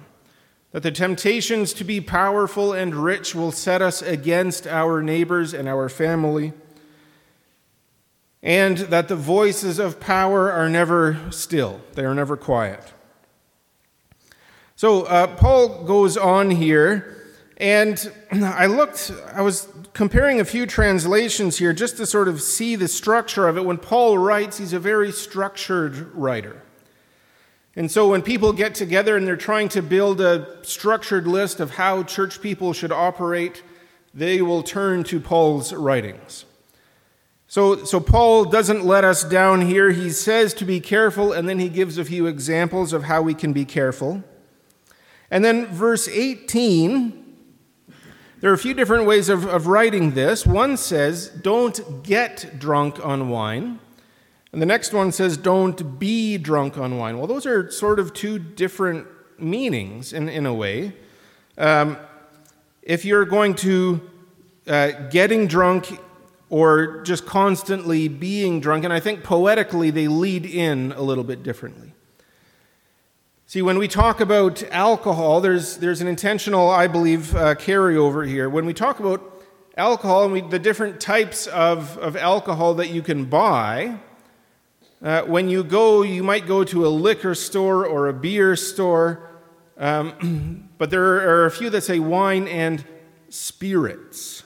That 0.71 0.81
the 0.81 0.91
temptations 0.91 1.71
to 1.74 1.83
be 1.83 2.01
powerful 2.01 2.74
and 2.74 2.95
rich 2.95 3.36
will 3.36 3.51
set 3.51 3.83
us 3.83 4.01
against 4.01 4.65
our 4.65 5.03
neighbors 5.03 5.53
and 5.53 5.67
our 5.67 5.89
family. 5.89 6.53
And 8.41 8.77
that 8.77 9.09
the 9.09 9.15
voices 9.15 9.77
of 9.77 10.00
power 10.00 10.51
are 10.51 10.67
never 10.67 11.19
still, 11.29 11.81
they 11.93 12.05
are 12.05 12.15
never 12.15 12.36
quiet. 12.36 12.93
So 14.79 15.03
uh, 15.03 15.27
Paul 15.36 15.83
goes 15.83 16.15
on 16.15 16.50
here, 16.50 17.17
and 17.57 18.00
I 18.31 18.67
looked, 18.67 19.12
I 19.33 19.41
was 19.41 19.67
comparing 19.91 20.39
a 20.39 20.45
few 20.45 20.65
translations 20.65 21.57
here 21.57 21.74
just 21.74 21.98
to 21.98 22.05
sort 22.05 22.29
of 22.29 22.41
see 22.41 22.77
the 22.77 22.88
structure 22.88 23.45
of 23.50 23.57
it. 23.57 23.65
When 23.65 23.77
Paul 23.77 24.17
writes, 24.17 24.57
he's 24.57 24.71
a 24.71 24.79
very 24.79 25.12
structured 25.12 26.15
writer. 26.15 26.62
And 27.75 27.91
so 27.91 28.07
when 28.07 28.21
people 28.21 28.53
get 28.53 28.74
together 28.74 29.17
and 29.17 29.27
they're 29.27 29.36
trying 29.36 29.67
to 29.67 29.81
build 29.81 30.21
a 30.21 30.63
structured 30.63 31.27
list 31.27 31.59
of 31.59 31.71
how 31.71 32.03
church 32.03 32.41
people 32.41 32.71
should 32.71 32.93
operate, 32.93 33.62
they 34.13 34.41
will 34.41 34.63
turn 34.63 35.03
to 35.03 35.19
Paul's 35.19 35.74
writings. 35.74 36.45
So, 37.50 37.83
so 37.83 38.00
Paul 38.00 38.45
doesn't 38.45 38.86
let 38.86 39.03
us 39.03 39.25
down 39.25 39.59
here. 39.59 39.91
He 39.91 40.09
says 40.09 40.53
to 40.53 40.63
be 40.63 40.79
careful, 40.79 41.33
and 41.33 41.50
then 41.50 41.59
he 41.59 41.67
gives 41.67 41.98
a 41.98 42.05
few 42.05 42.27
examples 42.27 42.93
of 42.93 43.03
how 43.03 43.21
we 43.21 43.33
can 43.33 43.51
be 43.51 43.65
careful. 43.65 44.24
And 45.31 45.45
then 45.45 45.67
verse 45.67 46.07
18, 46.07 47.36
there 48.41 48.50
are 48.51 48.53
a 48.53 48.57
few 48.57 48.74
different 48.74 49.05
ways 49.05 49.29
of, 49.29 49.45
of 49.45 49.67
writing 49.67 50.12
this. 50.12 50.45
One 50.45 50.77
says, 50.77 51.29
Don't 51.29 52.03
get 52.03 52.59
drunk 52.59 53.03
on 53.05 53.29
wine. 53.29 53.79
And 54.51 54.62
the 54.62 54.65
next 54.65 54.93
one 54.93 55.12
says, 55.12 55.38
don't 55.38 56.00
be 56.00 56.38
drunk 56.38 56.77
on 56.77 56.98
wine. 56.98 57.17
Well, 57.17 57.27
those 57.27 57.45
are 57.45 57.69
sort 57.69 58.00
of 58.00 58.13
two 58.13 58.39
different 58.39 59.07
meanings 59.38 60.12
in, 60.12 60.27
in 60.27 60.45
a 60.45 60.53
way. 60.53 60.93
Um, 61.57 61.98
if 62.81 63.05
you're 63.05 63.25
going 63.25 63.53
to 63.55 64.01
uh, 64.67 64.91
getting 65.09 65.48
drunk 65.48 66.00
or 66.50 67.03
just 67.03 67.27
constantly 67.27 68.07
being 68.07 68.59
drunk, 68.59 68.86
and 68.86 68.93
I 68.93 69.00
think 69.00 69.24
poetically 69.24 69.91
they 69.91 70.07
lead 70.07 70.48
in 70.48 70.93
a 70.93 71.01
little 71.01 71.24
bit 71.24 71.43
differently. 71.43 71.88
See, 73.50 73.63
when 73.63 73.79
we 73.79 73.88
talk 73.88 74.20
about 74.20 74.62
alcohol, 74.72 75.41
there's, 75.41 75.77
there's 75.77 76.01
an 76.01 76.08
intentional, 76.08 76.70
I 76.70 76.86
believe, 76.86 77.36
uh, 77.36 77.56
carryover 77.56 78.27
here. 78.27 78.48
When 78.48 78.68
we 78.68 78.75
talk 78.75 79.00
about 79.00 79.44
alcohol 79.75 80.25
and 80.25 80.34
we, 80.34 80.41
the 80.41 80.60
different 80.60 81.01
types 81.01 81.48
of, 81.48 81.98
of 81.98 82.15
alcohol 82.15 82.75
that 82.75 82.91
you 82.91 83.01
can 83.01 83.25
buy, 83.25 83.98
uh, 85.01 85.24
when 85.24 85.50
you 85.50 85.63
go, 85.63 86.03
you 86.03 86.22
might 86.22 86.46
go 86.46 86.63
to 86.63 86.86
a 86.86 86.89
liquor 86.89 87.34
store 87.34 87.88
or 87.88 88.08
a 88.08 88.13
beer 88.13 88.56
store, 88.56 89.27
um, 89.79 90.70
but 90.77 90.91
there 90.91 91.27
are 91.27 91.48
a 91.48 91.51
few 91.51 91.72
that 91.72 91.82
say 91.82 91.98
wine 91.98 92.48
and 92.48 92.86
spirits. 93.29 94.44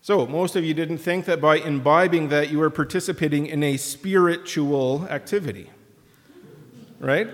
So, 0.00 0.26
most 0.26 0.56
of 0.56 0.64
you 0.64 0.72
didn't 0.72 0.98
think 0.98 1.26
that 1.26 1.42
by 1.42 1.56
imbibing 1.56 2.30
that 2.30 2.50
you 2.50 2.60
were 2.60 2.70
participating 2.70 3.44
in 3.44 3.62
a 3.62 3.76
spiritual 3.76 5.06
activity. 5.10 5.68
Right? 6.98 7.28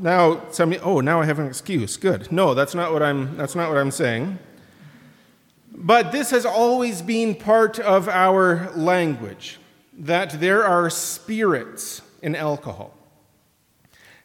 Now, 0.00 0.48
some 0.50 0.74
oh, 0.82 1.00
now 1.00 1.20
I 1.20 1.24
have 1.24 1.38
an 1.38 1.46
excuse. 1.46 1.96
Good. 1.96 2.30
No, 2.30 2.54
that's 2.54 2.74
not 2.74 2.92
what 2.92 3.02
I'm 3.02 3.36
that's 3.36 3.54
not 3.54 3.68
what 3.68 3.78
I'm 3.78 3.90
saying. 3.90 4.38
But 5.72 6.12
this 6.12 6.30
has 6.30 6.44
always 6.44 7.02
been 7.02 7.34
part 7.34 7.78
of 7.78 8.08
our 8.08 8.70
language 8.74 9.58
that 9.98 10.40
there 10.40 10.64
are 10.64 10.90
spirits 10.90 12.02
in 12.22 12.34
alcohol. 12.34 12.94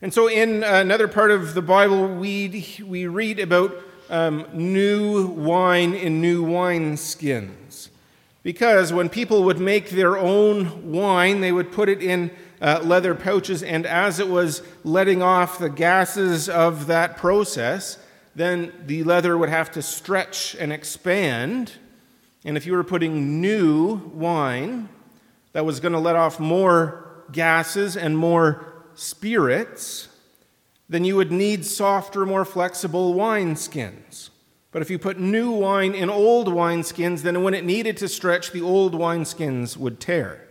And 0.02 0.14
so, 0.14 0.28
in 0.28 0.64
another 0.64 1.08
part 1.08 1.32
of 1.32 1.54
the 1.54 1.62
Bible, 1.62 2.08
we, 2.08 2.84
we 2.86 3.08
read 3.08 3.40
about 3.40 3.74
um, 4.10 4.46
new 4.54 5.28
wine 5.28 5.94
in 5.94 6.20
new 6.20 6.44
wine 6.44 6.98
skins. 6.98 7.90
Because 8.44 8.92
when 8.92 9.08
people 9.08 9.44
would 9.44 9.60
make 9.60 9.92
their 9.92 10.18
own 10.18 10.92
wine, 10.92 11.40
they 11.40 11.54
would 11.54 11.72
put 11.72 11.88
it 11.88 12.04
in 12.04 12.32
uh, 12.64 12.80
leather 12.82 13.14
pouches, 13.14 13.62
and 13.62 13.86
as 13.86 14.20
it 14.20 14.30
was 14.30 14.62
letting 14.86 15.22
off 15.22 15.60
the 15.60 15.70
gases 15.70 16.48
of 16.48 16.88
that 16.88 17.18
process, 17.18 17.98
then 18.36 18.72
the 18.86 19.04
leather 19.04 19.38
would 19.38 19.50
have 19.50 19.70
to 19.70 19.82
stretch 19.82 20.56
and 20.56 20.72
expand. 20.72 21.74
And 22.46 22.56
if 22.56 22.66
you 22.66 22.72
were 22.72 22.84
putting 22.86 23.42
new 23.42 23.96
wine, 24.14 24.88
that 25.52 25.66
was 25.66 25.82
going 25.82 25.92
to 25.92 26.00
let 26.00 26.16
off 26.16 26.40
more 26.40 27.26
gases 27.34 27.98
and 27.98 28.18
more 28.18 28.74
spirits, 28.96 30.08
then 30.88 31.04
you 31.04 31.18
would 31.18 31.34
need 31.34 31.66
softer, 31.66 32.26
more 32.26 32.46
flexible 32.46 33.14
wineskins. 33.14 34.30
But 34.72 34.82
if 34.82 34.90
you 34.90 34.98
put 34.98 35.20
new 35.20 35.52
wine 35.52 35.94
in 35.94 36.10
old 36.10 36.48
wineskins, 36.48 37.24
then 37.24 37.44
when 37.44 37.54
it 37.54 37.66
needed 37.66 37.98
to 37.98 38.08
stretch, 38.08 38.52
the 38.52 38.62
old 38.62 38.94
wineskins 38.94 39.76
would 39.76 40.00
tear. 40.00 40.43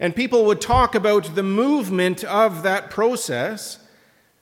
And 0.00 0.14
people 0.14 0.44
would 0.44 0.60
talk 0.60 0.94
about 0.94 1.34
the 1.34 1.42
movement 1.42 2.22
of 2.24 2.62
that 2.62 2.90
process 2.90 3.78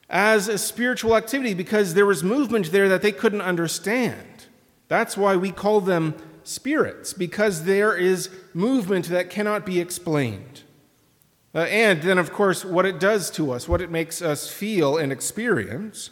as 0.09 0.47
a 0.47 0.57
spiritual 0.57 1.15
activity 1.15 1.53
because 1.53 1.93
there 1.93 2.05
was 2.05 2.23
movement 2.23 2.71
there 2.71 2.87
that 2.89 3.01
they 3.01 3.11
couldn't 3.11 3.41
understand. 3.41 4.45
That's 4.87 5.17
why 5.17 5.35
we 5.35 5.51
call 5.51 5.81
them 5.81 6.15
spirits, 6.43 7.11
because 7.11 7.65
there 7.65 7.95
is 7.95 8.29
movement 8.53 9.09
that 9.09 9.29
cannot 9.29 9.65
be 9.65 9.79
explained. 9.79 10.63
Uh, 11.53 11.61
and 11.61 12.01
then, 12.03 12.17
of 12.17 12.31
course, 12.31 12.63
what 12.63 12.85
it 12.85 12.99
does 12.99 13.29
to 13.31 13.51
us, 13.51 13.67
what 13.67 13.81
it 13.81 13.89
makes 13.89 14.21
us 14.21 14.49
feel 14.49 14.97
and 14.97 15.11
experience. 15.11 16.11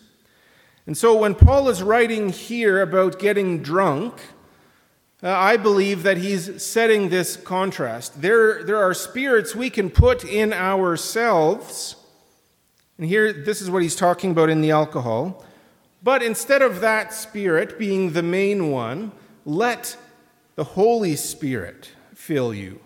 And 0.87 0.97
so, 0.97 1.15
when 1.15 1.35
Paul 1.35 1.69
is 1.69 1.81
writing 1.81 2.29
here 2.29 2.81
about 2.81 3.19
getting 3.19 3.61
drunk, 3.61 4.19
uh, 5.25 5.29
I 5.31 5.57
believe 5.57 6.03
that 6.03 6.17
he's 6.17 6.61
setting 6.63 7.09
this 7.09 7.35
contrast. 7.35 8.21
There, 8.21 8.63
there 8.63 8.77
are 8.77 8.93
spirits 8.93 9.55
we 9.55 9.71
can 9.71 9.89
put 9.89 10.23
in 10.23 10.53
ourselves. 10.53 11.95
And 12.99 13.07
here, 13.07 13.33
this 13.33 13.59
is 13.59 13.71
what 13.71 13.81
he's 13.81 13.95
talking 13.95 14.29
about 14.29 14.51
in 14.51 14.61
the 14.61 14.69
alcohol. 14.69 15.43
But 16.03 16.21
instead 16.21 16.61
of 16.61 16.81
that 16.81 17.11
spirit 17.11 17.79
being 17.79 18.13
the 18.13 18.21
main 18.21 18.69
one, 18.69 19.13
let 19.45 19.97
the 20.53 20.63
Holy 20.63 21.15
Spirit 21.15 21.89
fill 22.13 22.53
you. 22.53 22.79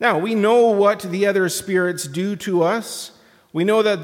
Now, 0.00 0.18
we 0.18 0.34
know 0.34 0.70
what 0.70 1.00
the 1.00 1.26
other 1.26 1.48
spirits 1.48 2.08
do 2.08 2.34
to 2.36 2.64
us. 2.64 3.12
We 3.52 3.62
know 3.62 3.82
that 3.82 4.00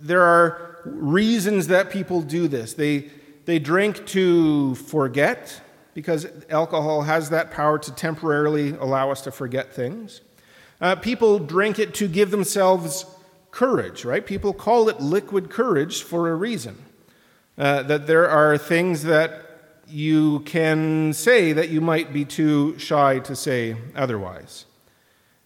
there 0.00 0.22
are 0.22 0.80
reasons 0.84 1.68
that 1.68 1.90
people 1.90 2.22
do 2.22 2.48
this. 2.48 2.74
They, 2.74 3.10
they 3.44 3.60
drink 3.60 4.04
to 4.08 4.74
forget, 4.74 5.60
because 5.94 6.26
alcohol 6.48 7.02
has 7.02 7.30
that 7.30 7.50
power 7.50 7.78
to 7.78 7.92
temporarily 7.94 8.70
allow 8.70 9.10
us 9.10 9.20
to 9.22 9.30
forget 9.30 9.72
things. 9.72 10.20
Uh, 10.80 10.94
people 10.96 11.38
drink 11.38 11.78
it 11.78 11.94
to 11.94 12.08
give 12.08 12.30
themselves 12.30 13.04
courage, 13.50 14.04
right? 14.04 14.24
People 14.24 14.52
call 14.52 14.88
it 14.88 15.00
liquid 15.00 15.50
courage 15.50 16.02
for 16.02 16.30
a 16.30 16.34
reason. 16.34 16.76
Uh, 17.58 17.82
that 17.82 18.06
there 18.06 18.28
are 18.28 18.56
things 18.56 19.02
that 19.02 19.50
you 19.86 20.40
can 20.40 21.12
say 21.12 21.52
that 21.52 21.68
you 21.68 21.80
might 21.80 22.12
be 22.12 22.24
too 22.24 22.78
shy 22.78 23.18
to 23.18 23.36
say 23.36 23.76
otherwise. 23.94 24.64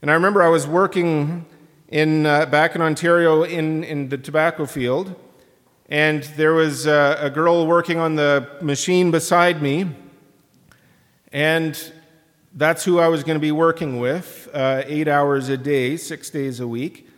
And 0.00 0.10
I 0.10 0.14
remember 0.14 0.42
I 0.42 0.48
was 0.48 0.66
working 0.66 1.46
in, 1.88 2.26
uh, 2.26 2.46
back 2.46 2.74
in 2.74 2.82
Ontario 2.82 3.42
in, 3.42 3.82
in 3.84 4.10
the 4.10 4.18
tobacco 4.18 4.66
field, 4.66 5.14
and 5.88 6.22
there 6.36 6.52
was 6.52 6.86
uh, 6.86 7.18
a 7.20 7.30
girl 7.30 7.66
working 7.66 7.98
on 7.98 8.14
the 8.16 8.48
machine 8.60 9.10
beside 9.10 9.62
me, 9.62 9.86
and 11.34 11.92
that's 12.54 12.84
who 12.84 13.00
I 13.00 13.08
was 13.08 13.24
going 13.24 13.34
to 13.34 13.40
be 13.40 13.50
working 13.50 13.98
with 13.98 14.48
uh, 14.54 14.82
eight 14.86 15.08
hours 15.08 15.48
a 15.48 15.56
day, 15.56 15.96
six 15.96 16.30
days 16.30 16.60
a 16.60 16.68
week. 16.68 17.08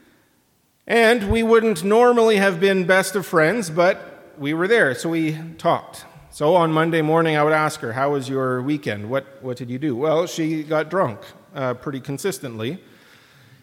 And 0.87 1.31
we 1.31 1.43
wouldn't 1.43 1.85
normally 1.85 2.37
have 2.37 2.59
been 2.59 2.87
best 2.87 3.15
of 3.15 3.27
friends, 3.27 3.69
but 3.69 4.33
we 4.39 4.55
were 4.55 4.67
there, 4.67 4.95
so 4.95 5.11
we 5.11 5.39
talked. 5.59 6.07
So 6.31 6.55
on 6.55 6.73
Monday 6.73 7.03
morning, 7.03 7.37
I 7.37 7.45
would 7.45 7.53
ask 7.53 7.81
her, 7.81 7.93
How 7.93 8.13
was 8.13 8.27
your 8.27 8.63
weekend? 8.63 9.11
What, 9.11 9.27
what 9.43 9.59
did 9.59 9.69
you 9.69 9.79
do? 9.79 9.95
Well, 9.95 10.27
she 10.27 10.63
got 10.63 10.89
drunk 10.89 11.21
uh, 11.55 11.75
pretty 11.75 12.01
consistently. 12.01 12.83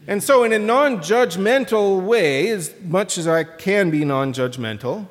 And 0.05 0.21
so, 0.21 0.43
in 0.43 0.51
a 0.51 0.59
non 0.59 0.97
judgmental 0.97 2.01
way, 2.01 2.49
as 2.49 2.75
much 2.83 3.17
as 3.17 3.27
I 3.27 3.43
can 3.43 3.89
be 3.89 4.03
non 4.03 4.33
judgmental, 4.33 5.07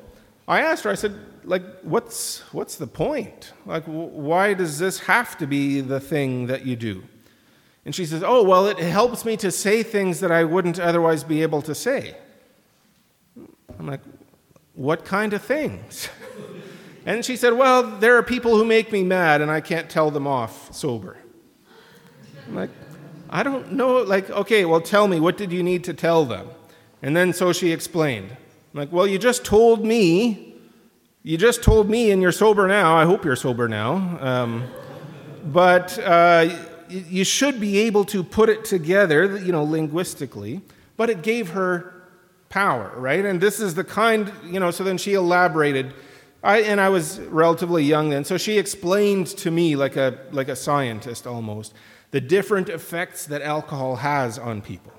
I 0.47 0.61
asked 0.61 0.83
her, 0.83 0.91
I 0.91 0.95
said, 0.95 1.19
like, 1.45 1.63
what's, 1.81 2.39
what's 2.53 2.75
the 2.75 2.87
point? 2.87 3.53
Like, 3.65 3.83
why 3.85 4.53
does 4.53 4.79
this 4.79 4.99
have 5.01 5.37
to 5.37 5.47
be 5.47 5.81
the 5.81 5.99
thing 5.99 6.47
that 6.47 6.65
you 6.65 6.75
do? 6.75 7.03
And 7.85 7.93
she 7.93 8.05
says, 8.05 8.23
oh, 8.23 8.43
well, 8.43 8.67
it 8.67 8.77
helps 8.77 9.25
me 9.25 9.35
to 9.37 9.51
say 9.51 9.83
things 9.83 10.21
that 10.21 10.31
I 10.31 10.43
wouldn't 10.43 10.79
otherwise 10.79 11.23
be 11.23 11.41
able 11.41 11.61
to 11.63 11.75
say. 11.75 12.15
I'm 13.77 13.87
like, 13.87 14.01
what 14.73 15.03
kind 15.03 15.33
of 15.33 15.41
things? 15.41 16.07
and 17.05 17.25
she 17.25 17.35
said, 17.35 17.53
well, 17.53 17.83
there 17.83 18.17
are 18.17 18.23
people 18.23 18.57
who 18.57 18.63
make 18.63 18.91
me 18.91 19.03
mad 19.03 19.41
and 19.41 19.51
I 19.51 19.59
can't 19.59 19.89
tell 19.89 20.11
them 20.11 20.27
off 20.27 20.73
sober. 20.73 21.17
I'm 22.47 22.55
like, 22.55 22.69
I 23.29 23.43
don't 23.43 23.73
know. 23.73 23.97
Like, 24.03 24.29
okay, 24.29 24.63
well, 24.63 24.81
tell 24.81 25.07
me, 25.07 25.19
what 25.19 25.37
did 25.37 25.51
you 25.51 25.63
need 25.63 25.83
to 25.85 25.93
tell 25.93 26.23
them? 26.23 26.49
And 27.01 27.17
then 27.17 27.33
so 27.33 27.51
she 27.51 27.71
explained. 27.71 28.29
I'm 28.31 28.79
like, 28.79 28.91
well, 28.91 29.05
you 29.05 29.19
just 29.19 29.43
told 29.43 29.83
me, 29.83 30.52
you 31.23 31.37
just 31.37 31.63
told 31.63 31.89
me, 31.89 32.11
and 32.11 32.21
you're 32.21 32.33
sober 32.33 32.67
now. 32.67 32.97
I 32.97 33.05
hope 33.05 33.23
you're 33.23 33.37
sober 33.37 33.69
now. 33.69 34.17
Um, 34.19 34.67
but 35.45 35.97
uh, 35.99 36.49
you 36.89 37.23
should 37.23 37.61
be 37.61 37.79
able 37.79 38.03
to 38.05 38.23
put 38.23 38.49
it 38.49 38.65
together, 38.65 39.37
you 39.37 39.53
know, 39.53 39.63
linguistically. 39.63 40.61
But 40.97 41.09
it 41.09 41.23
gave 41.23 41.51
her 41.51 41.93
power, 42.49 42.91
right? 42.97 43.23
And 43.23 43.39
this 43.39 43.61
is 43.61 43.73
the 43.73 43.85
kind, 43.85 44.31
you 44.45 44.59
know, 44.59 44.69
so 44.69 44.83
then 44.83 44.97
she 44.97 45.13
elaborated. 45.13 45.93
I, 46.43 46.59
and 46.61 46.81
I 46.81 46.89
was 46.89 47.21
relatively 47.21 47.83
young 47.83 48.09
then, 48.09 48.25
so 48.25 48.37
she 48.37 48.57
explained 48.57 49.27
to 49.27 49.49
me, 49.49 49.77
like 49.77 49.95
a, 49.95 50.19
like 50.31 50.49
a 50.49 50.57
scientist 50.57 51.25
almost, 51.25 51.73
the 52.11 52.19
different 52.19 52.67
effects 52.67 53.25
that 53.27 53.41
alcohol 53.41 53.95
has 53.95 54.37
on 54.37 54.61
people 54.61 54.91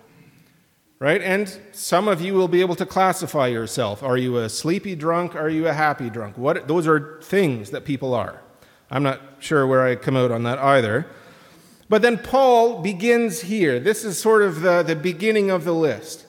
right? 1.04 1.20
And 1.20 1.60
some 1.72 2.08
of 2.08 2.22
you 2.22 2.32
will 2.32 2.48
be 2.48 2.62
able 2.62 2.76
to 2.76 2.86
classify 2.86 3.48
yourself. 3.48 4.02
Are 4.02 4.16
you 4.16 4.38
a 4.38 4.48
sleepy 4.48 4.96
drunk? 4.96 5.36
Are 5.36 5.50
you 5.50 5.68
a 5.68 5.74
happy 5.74 6.08
drunk? 6.08 6.38
What, 6.38 6.66
those 6.66 6.86
are 6.86 7.20
things 7.20 7.72
that 7.72 7.84
people 7.84 8.14
are. 8.14 8.40
I'm 8.90 9.02
not 9.02 9.20
sure 9.38 9.66
where 9.66 9.86
I 9.86 9.96
come 9.96 10.16
out 10.16 10.32
on 10.32 10.44
that 10.44 10.58
either. 10.58 11.06
But 11.90 12.00
then 12.00 12.16
Paul 12.16 12.80
begins 12.80 13.42
here. 13.42 13.78
This 13.78 14.02
is 14.02 14.16
sort 14.18 14.40
of 14.40 14.62
the, 14.62 14.82
the 14.82 14.96
beginning 14.96 15.50
of 15.50 15.64
the 15.64 15.74
list. 15.74 16.24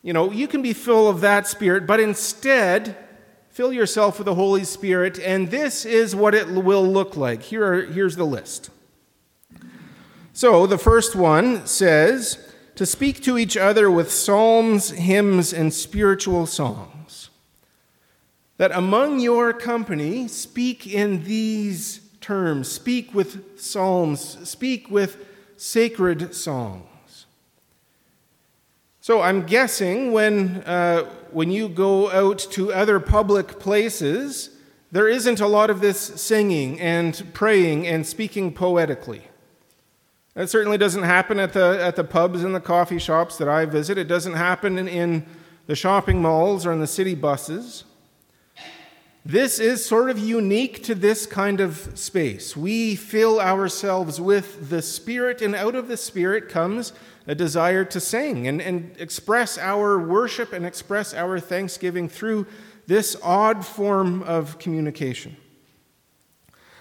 You 0.00 0.12
know, 0.12 0.30
you 0.30 0.46
can 0.46 0.62
be 0.62 0.72
full 0.72 1.08
of 1.08 1.20
that 1.20 1.48
spirit, 1.48 1.88
but 1.88 1.98
instead, 1.98 2.96
fill 3.50 3.72
yourself 3.72 4.18
with 4.20 4.26
the 4.26 4.36
Holy 4.36 4.62
Spirit, 4.62 5.18
and 5.18 5.50
this 5.50 5.84
is 5.84 6.14
what 6.14 6.36
it 6.36 6.46
will 6.46 6.86
look 6.86 7.16
like. 7.16 7.42
Here 7.42 7.64
are, 7.66 7.82
here's 7.84 8.14
the 8.14 8.24
list. 8.24 8.70
So 10.32 10.68
the 10.68 10.78
first 10.78 11.16
one 11.16 11.66
says, 11.66 12.47
to 12.78 12.86
speak 12.86 13.20
to 13.20 13.36
each 13.36 13.56
other 13.56 13.90
with 13.90 14.08
psalms, 14.08 14.90
hymns, 14.90 15.52
and 15.52 15.74
spiritual 15.74 16.46
songs. 16.46 17.28
That 18.56 18.70
among 18.70 19.18
your 19.18 19.52
company, 19.52 20.28
speak 20.28 20.86
in 20.86 21.24
these 21.24 22.00
terms, 22.20 22.70
speak 22.70 23.12
with 23.12 23.60
psalms, 23.60 24.48
speak 24.48 24.92
with 24.92 25.26
sacred 25.56 26.36
songs. 26.36 27.26
So 29.00 29.22
I'm 29.22 29.44
guessing 29.44 30.12
when, 30.12 30.58
uh, 30.58 31.02
when 31.32 31.50
you 31.50 31.68
go 31.68 32.08
out 32.12 32.38
to 32.52 32.72
other 32.72 33.00
public 33.00 33.58
places, 33.58 34.50
there 34.92 35.08
isn't 35.08 35.40
a 35.40 35.48
lot 35.48 35.68
of 35.68 35.80
this 35.80 35.98
singing 35.98 36.78
and 36.78 37.28
praying 37.34 37.88
and 37.88 38.06
speaking 38.06 38.52
poetically. 38.52 39.24
That 40.38 40.48
certainly 40.48 40.78
doesn't 40.78 41.02
happen 41.02 41.40
at 41.40 41.52
the, 41.52 41.82
at 41.82 41.96
the 41.96 42.04
pubs 42.04 42.44
and 42.44 42.54
the 42.54 42.60
coffee 42.60 43.00
shops 43.00 43.38
that 43.38 43.48
I 43.48 43.64
visit. 43.64 43.98
It 43.98 44.06
doesn't 44.06 44.34
happen 44.34 44.78
in, 44.78 44.86
in 44.86 45.26
the 45.66 45.74
shopping 45.74 46.22
malls 46.22 46.64
or 46.64 46.70
in 46.70 46.78
the 46.78 46.86
city 46.86 47.16
buses. 47.16 47.82
This 49.24 49.58
is 49.58 49.84
sort 49.84 50.10
of 50.10 50.18
unique 50.20 50.84
to 50.84 50.94
this 50.94 51.26
kind 51.26 51.60
of 51.60 51.90
space. 51.98 52.56
We 52.56 52.94
fill 52.94 53.40
ourselves 53.40 54.20
with 54.20 54.70
the 54.70 54.80
Spirit, 54.80 55.42
and 55.42 55.56
out 55.56 55.74
of 55.74 55.88
the 55.88 55.96
Spirit 55.96 56.48
comes 56.48 56.92
a 57.26 57.34
desire 57.34 57.84
to 57.86 57.98
sing 57.98 58.46
and, 58.46 58.62
and 58.62 58.94
express 59.00 59.58
our 59.58 59.98
worship 59.98 60.52
and 60.52 60.64
express 60.64 61.14
our 61.14 61.40
thanksgiving 61.40 62.08
through 62.08 62.46
this 62.86 63.16
odd 63.24 63.66
form 63.66 64.22
of 64.22 64.60
communication. 64.60 65.36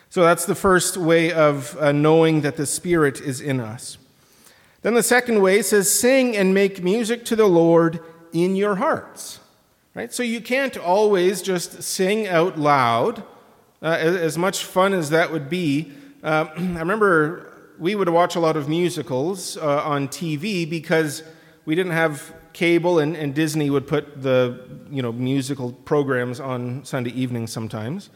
So 0.10 0.24
that's 0.24 0.46
the 0.46 0.56
first 0.56 0.98
way 0.98 1.32
of 1.32 1.78
uh, 1.80 1.91
knowing 1.91 2.41
that 2.41 2.58
the 2.58 2.65
Spirit 2.65 3.20
is 3.20 3.41
in 3.41 3.60
us. 3.60 3.98
Then 4.82 4.93
the 4.93 5.04
second 5.04 5.41
way 5.41 5.62
says, 5.62 5.91
Sing 5.91 6.36
and 6.36 6.54
make 6.54 6.84
music 6.84 7.26
to 7.26 7.36
the 7.36 7.48
Lord 7.48 8.00
in 8.32 8.56
your 8.56 8.76
hearts. 8.76 9.39
Right? 9.93 10.13
So 10.13 10.24
you 10.24 10.41
can't 10.41 10.78
always 10.78 11.41
just 11.41 11.82
sing 11.82 12.28
out 12.28 12.58
loud, 12.58 13.24
uh, 13.82 13.88
as 13.88 14.38
much 14.38 14.63
fun 14.63 14.93
as 14.93 15.10
that 15.10 15.32
would 15.32 15.50
be. 15.50 15.91
Uh, 16.24 16.46
I 16.58 16.80
remember 16.80 17.74
we 17.80 17.96
would 17.96 18.10
watch 18.10 18.36
a 18.36 18.39
lot 18.39 18.58
of 18.58 18.70
musicals 18.70 19.58
uh, 19.58 19.84
on 19.84 20.08
TV 20.08 20.70
because 20.70 21.24
we 21.65 21.76
didn't 21.76 21.93
have 21.93 22.34
cable, 22.54 23.00
and, 23.00 23.15
and 23.15 23.36
Disney 23.36 23.70
would 23.70 23.88
put 23.88 24.22
the 24.22 24.67
you 24.89 25.02
know 25.02 25.12
musical 25.12 25.74
programs 25.74 26.39
on 26.39 26.86
Sunday 26.86 27.12
evenings 27.12 27.52
sometimes. 27.52 28.10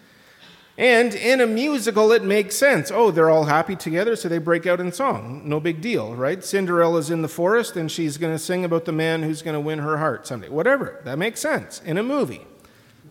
And 0.77 1.13
in 1.13 1.41
a 1.41 1.45
musical, 1.47 2.11
it 2.11 2.23
makes 2.23 2.55
sense. 2.55 2.91
Oh, 2.91 3.11
they're 3.11 3.29
all 3.29 3.43
happy 3.43 3.75
together, 3.75 4.15
so 4.15 4.29
they 4.29 4.37
break 4.37 4.65
out 4.65 4.79
in 4.79 4.91
song. 4.91 5.41
No 5.45 5.59
big 5.59 5.81
deal, 5.81 6.15
right? 6.15 6.43
Cinderella's 6.43 7.11
in 7.11 7.21
the 7.21 7.27
forest, 7.27 7.75
and 7.75 7.91
she's 7.91 8.17
going 8.17 8.33
to 8.33 8.39
sing 8.39 8.63
about 8.65 8.85
the 8.85 8.91
man 8.91 9.23
who's 9.23 9.41
going 9.41 9.53
to 9.53 9.59
win 9.59 9.79
her 9.79 9.97
heart 9.97 10.25
someday. 10.25 10.49
Whatever. 10.49 11.01
That 11.03 11.19
makes 11.19 11.41
sense 11.41 11.81
in 11.81 11.97
a 11.97 12.03
movie. 12.03 12.41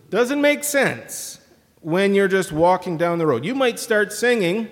Doesn't 0.09 0.41
make 0.41 0.63
sense 0.63 1.39
when 1.81 2.13
you're 2.15 2.27
just 2.27 2.51
walking 2.51 2.97
down 2.97 3.19
the 3.19 3.27
road. 3.27 3.45
You 3.45 3.55
might 3.55 3.79
start 3.79 4.11
singing. 4.11 4.69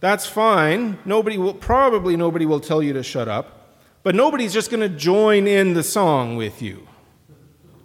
That's 0.00 0.26
fine. 0.26 0.98
Nobody 1.04 1.38
will, 1.38 1.54
probably 1.54 2.16
nobody 2.16 2.46
will 2.46 2.60
tell 2.60 2.82
you 2.82 2.92
to 2.92 3.02
shut 3.02 3.28
up, 3.28 3.76
but 4.02 4.14
nobody's 4.14 4.52
just 4.52 4.70
going 4.70 4.80
to 4.80 4.88
join 4.88 5.46
in 5.46 5.74
the 5.74 5.82
song 5.82 6.36
with 6.36 6.62
you. 6.62 6.86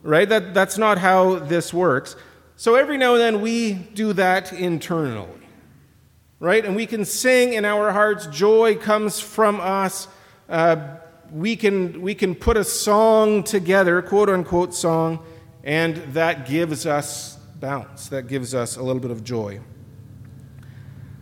Right? 0.03 0.29
That, 0.29 0.53
that's 0.53 0.77
not 0.77 0.99
how 0.99 1.39
this 1.39 1.73
works. 1.73 2.15
So 2.57 2.75
every 2.75 2.97
now 2.97 3.13
and 3.15 3.21
then 3.21 3.41
we 3.41 3.73
do 3.73 4.13
that 4.13 4.53
internally, 4.53 5.27
right? 6.39 6.63
And 6.63 6.73
we 6.73 6.85
can 6.85 7.03
sing 7.03 7.53
in 7.53 7.65
our 7.65 7.91
hearts, 7.91 8.27
joy 8.27 8.77
comes 8.77 9.19
from 9.19 9.59
us. 9.59 10.07
Uh, 10.47 10.95
we, 11.31 11.57
can, 11.57 12.01
we 12.01 12.15
can 12.15 12.33
put 12.33 12.55
a 12.55 12.63
song 12.63 13.43
together, 13.43 14.01
quote 14.01 14.29
unquote 14.29 14.73
song, 14.73 15.19
and 15.65 15.97
that 16.13 16.47
gives 16.47 16.85
us 16.85 17.35
bounce, 17.59 18.07
that 18.07 18.27
gives 18.27 18.55
us 18.55 18.77
a 18.77 18.83
little 18.83 19.01
bit 19.01 19.11
of 19.11 19.23
joy. 19.23 19.59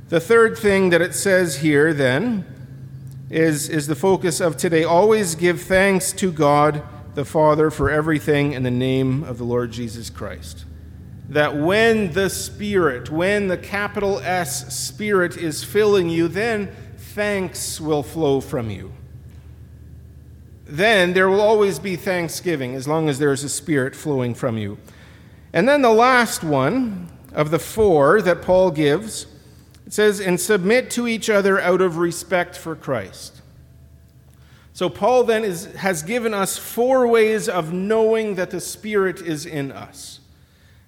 The 0.09 0.19
third 0.19 0.55
thing 0.55 0.91
that 0.91 1.01
it 1.01 1.15
says 1.15 1.57
here, 1.57 1.95
then, 1.95 2.45
is, 3.31 3.69
is 3.69 3.87
the 3.87 3.95
focus 3.95 4.39
of 4.39 4.55
today. 4.55 4.83
Always 4.83 5.33
give 5.33 5.63
thanks 5.63 6.11
to 6.13 6.31
God 6.31 6.83
the 7.15 7.25
Father 7.25 7.71
for 7.71 7.89
everything 7.89 8.53
in 8.53 8.61
the 8.61 8.69
name 8.69 9.23
of 9.23 9.39
the 9.39 9.43
Lord 9.43 9.71
Jesus 9.71 10.11
Christ 10.11 10.65
that 11.29 11.55
when 11.55 12.11
the 12.13 12.29
Spirit, 12.29 13.09
when 13.09 13.47
the 13.47 13.57
capital 13.57 14.19
S 14.19 14.73
Spirit 14.75 15.37
is 15.37 15.63
filling 15.63 16.09
you, 16.09 16.27
then 16.27 16.69
thanks 16.97 17.79
will 17.79 18.03
flow 18.03 18.41
from 18.41 18.69
you. 18.69 18.91
Then 20.65 21.13
there 21.13 21.29
will 21.29 21.41
always 21.41 21.79
be 21.79 21.95
thanksgiving 21.95 22.75
as 22.75 22.87
long 22.87 23.09
as 23.09 23.19
there 23.19 23.31
is 23.31 23.43
a 23.43 23.49
Spirit 23.49 23.95
flowing 23.95 24.33
from 24.33 24.57
you. 24.57 24.77
And 25.53 25.69
then 25.69 25.81
the 25.81 25.91
last 25.91 26.43
one 26.43 27.09
of 27.31 27.51
the 27.51 27.59
four 27.59 28.21
that 28.21 28.41
Paul 28.41 28.71
gives, 28.71 29.27
it 29.85 29.93
says, 29.93 30.19
and 30.19 30.39
submit 30.39 30.89
to 30.91 31.07
each 31.07 31.29
other 31.29 31.59
out 31.59 31.81
of 31.81 31.97
respect 31.97 32.57
for 32.57 32.75
Christ. 32.75 33.41
So 34.73 34.89
Paul 34.89 35.23
then 35.23 35.43
is, 35.43 35.65
has 35.75 36.01
given 36.01 36.33
us 36.33 36.57
four 36.57 37.07
ways 37.07 37.47
of 37.47 37.71
knowing 37.71 38.35
that 38.35 38.49
the 38.49 38.59
Spirit 38.59 39.21
is 39.21 39.45
in 39.45 39.71
us. 39.71 40.19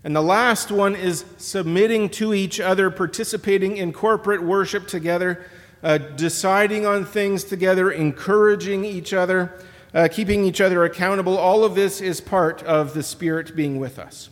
And 0.06 0.16
the 0.16 0.22
last 0.22 0.70
one 0.72 0.96
is 0.96 1.26
submitting 1.38 2.10
to 2.10 2.32
each 2.32 2.60
other, 2.60 2.92
participating 2.92 3.78
in 3.78 3.92
corporate 3.92 4.44
worship 4.44 4.88
together, 4.88 5.44
uh, 5.82 5.98
deciding 5.98 6.86
on 6.86 7.06
things 7.06 7.44
together, 7.44 7.90
encouraging 7.90 8.86
each 8.86 9.14
other, 9.14 9.52
uh, 9.96 10.08
keeping 10.12 10.46
each 10.46 10.62
other 10.62 10.84
accountable. 10.84 11.36
All 11.36 11.64
of 11.64 11.74
this 11.74 12.02
is 12.02 12.22
part 12.22 12.62
of 12.62 12.94
the 12.94 13.02
Spirit 13.02 13.56
being 13.56 13.80
with 13.80 13.98
us. 13.98 14.30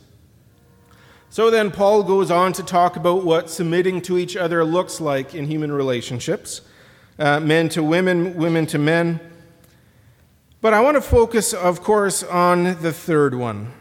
So 1.28 1.50
then, 1.50 1.72
Paul 1.72 2.04
goes 2.04 2.30
on 2.30 2.52
to 2.52 2.62
talk 2.62 2.94
about 2.94 3.24
what 3.24 3.50
submitting 3.50 4.00
to 4.02 4.16
each 4.16 4.36
other 4.36 4.64
looks 4.64 5.00
like 5.00 5.34
in 5.34 5.46
human 5.48 5.72
relationships 5.72 6.60
uh, 7.18 7.40
men 7.40 7.68
to 7.70 7.82
women, 7.82 8.36
women 8.36 8.66
to 8.66 8.78
men. 8.78 9.18
But 10.60 10.72
I 10.72 10.80
want 10.82 10.96
to 10.96 11.00
focus, 11.00 11.52
of 11.52 11.82
course, 11.82 12.22
on 12.22 12.80
the 12.80 12.92
third 12.92 13.34
one 13.34 13.72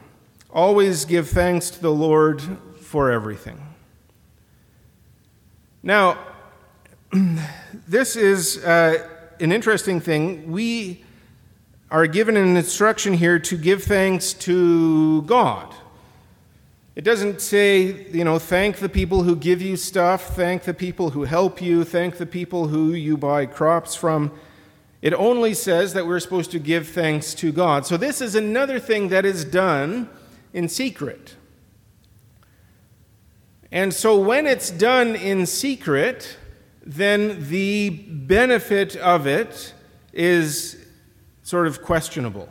Always 0.53 1.05
give 1.05 1.29
thanks 1.29 1.71
to 1.71 1.81
the 1.81 1.91
Lord 1.91 2.39
for 2.79 3.09
everything. 3.11 3.59
Now, 5.81 6.19
this 7.87 8.15
is 8.15 8.63
uh, 8.63 9.09
an 9.39 9.51
interesting 9.51 9.99
thing. 9.99 10.51
We 10.51 11.03
are 11.89 12.05
given 12.05 12.37
an 12.37 12.55
instruction 12.55 13.13
here 13.13 13.39
to 13.39 13.57
give 13.57 13.81
thanks 13.81 14.33
to 14.33 15.23
God. 15.23 15.73
It 16.95 17.03
doesn't 17.03 17.41
say, 17.41 18.05
you 18.11 18.23
know, 18.23 18.37
thank 18.37 18.77
the 18.77 18.89
people 18.89 19.23
who 19.23 19.35
give 19.35 19.59
you 19.59 19.75
stuff, 19.75 20.35
thank 20.35 20.65
the 20.65 20.73
people 20.75 21.09
who 21.09 21.23
help 21.23 21.63
you, 21.63 21.83
thank 21.83 22.17
the 22.17 22.27
people 22.27 22.67
who 22.67 22.93
you 22.93 23.17
buy 23.17 23.47
crops 23.47 23.95
from. 23.95 24.31
It 25.01 25.15
only 25.15 25.55
says 25.55 25.95
that 25.95 26.05
we're 26.05 26.19
supposed 26.19 26.51
to 26.51 26.59
give 26.59 26.87
thanks 26.87 27.33
to 27.35 27.51
God. 27.51 27.87
So, 27.87 27.97
this 27.97 28.21
is 28.21 28.35
another 28.35 28.79
thing 28.79 29.09
that 29.09 29.25
is 29.25 29.43
done 29.43 30.09
in 30.53 30.69
secret. 30.69 31.35
And 33.71 33.93
so, 33.93 34.17
when 34.19 34.45
it's 34.45 34.69
done 34.69 35.15
in 35.15 35.45
secret, 35.45 36.37
then 36.85 37.49
the 37.49 37.89
benefit 37.89 38.95
of 38.95 39.25
it 39.25 39.73
is 40.13 40.85
sort 41.41 41.67
of 41.67 41.81
questionable 41.81 42.49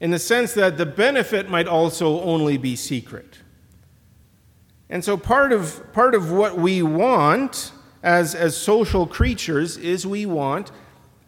in 0.00 0.10
the 0.10 0.18
sense 0.18 0.54
that 0.54 0.76
the 0.76 0.86
benefit 0.86 1.48
might 1.48 1.66
also 1.66 2.20
only 2.22 2.56
be 2.56 2.76
secret. 2.76 3.38
And 4.88 5.04
so 5.04 5.16
part 5.16 5.52
of, 5.52 5.92
part 5.92 6.14
of 6.14 6.30
what 6.30 6.56
we 6.56 6.82
want 6.82 7.72
as, 8.02 8.34
as 8.34 8.56
social 8.56 9.06
creatures 9.06 9.76
is 9.76 10.06
we 10.06 10.26
want 10.26 10.70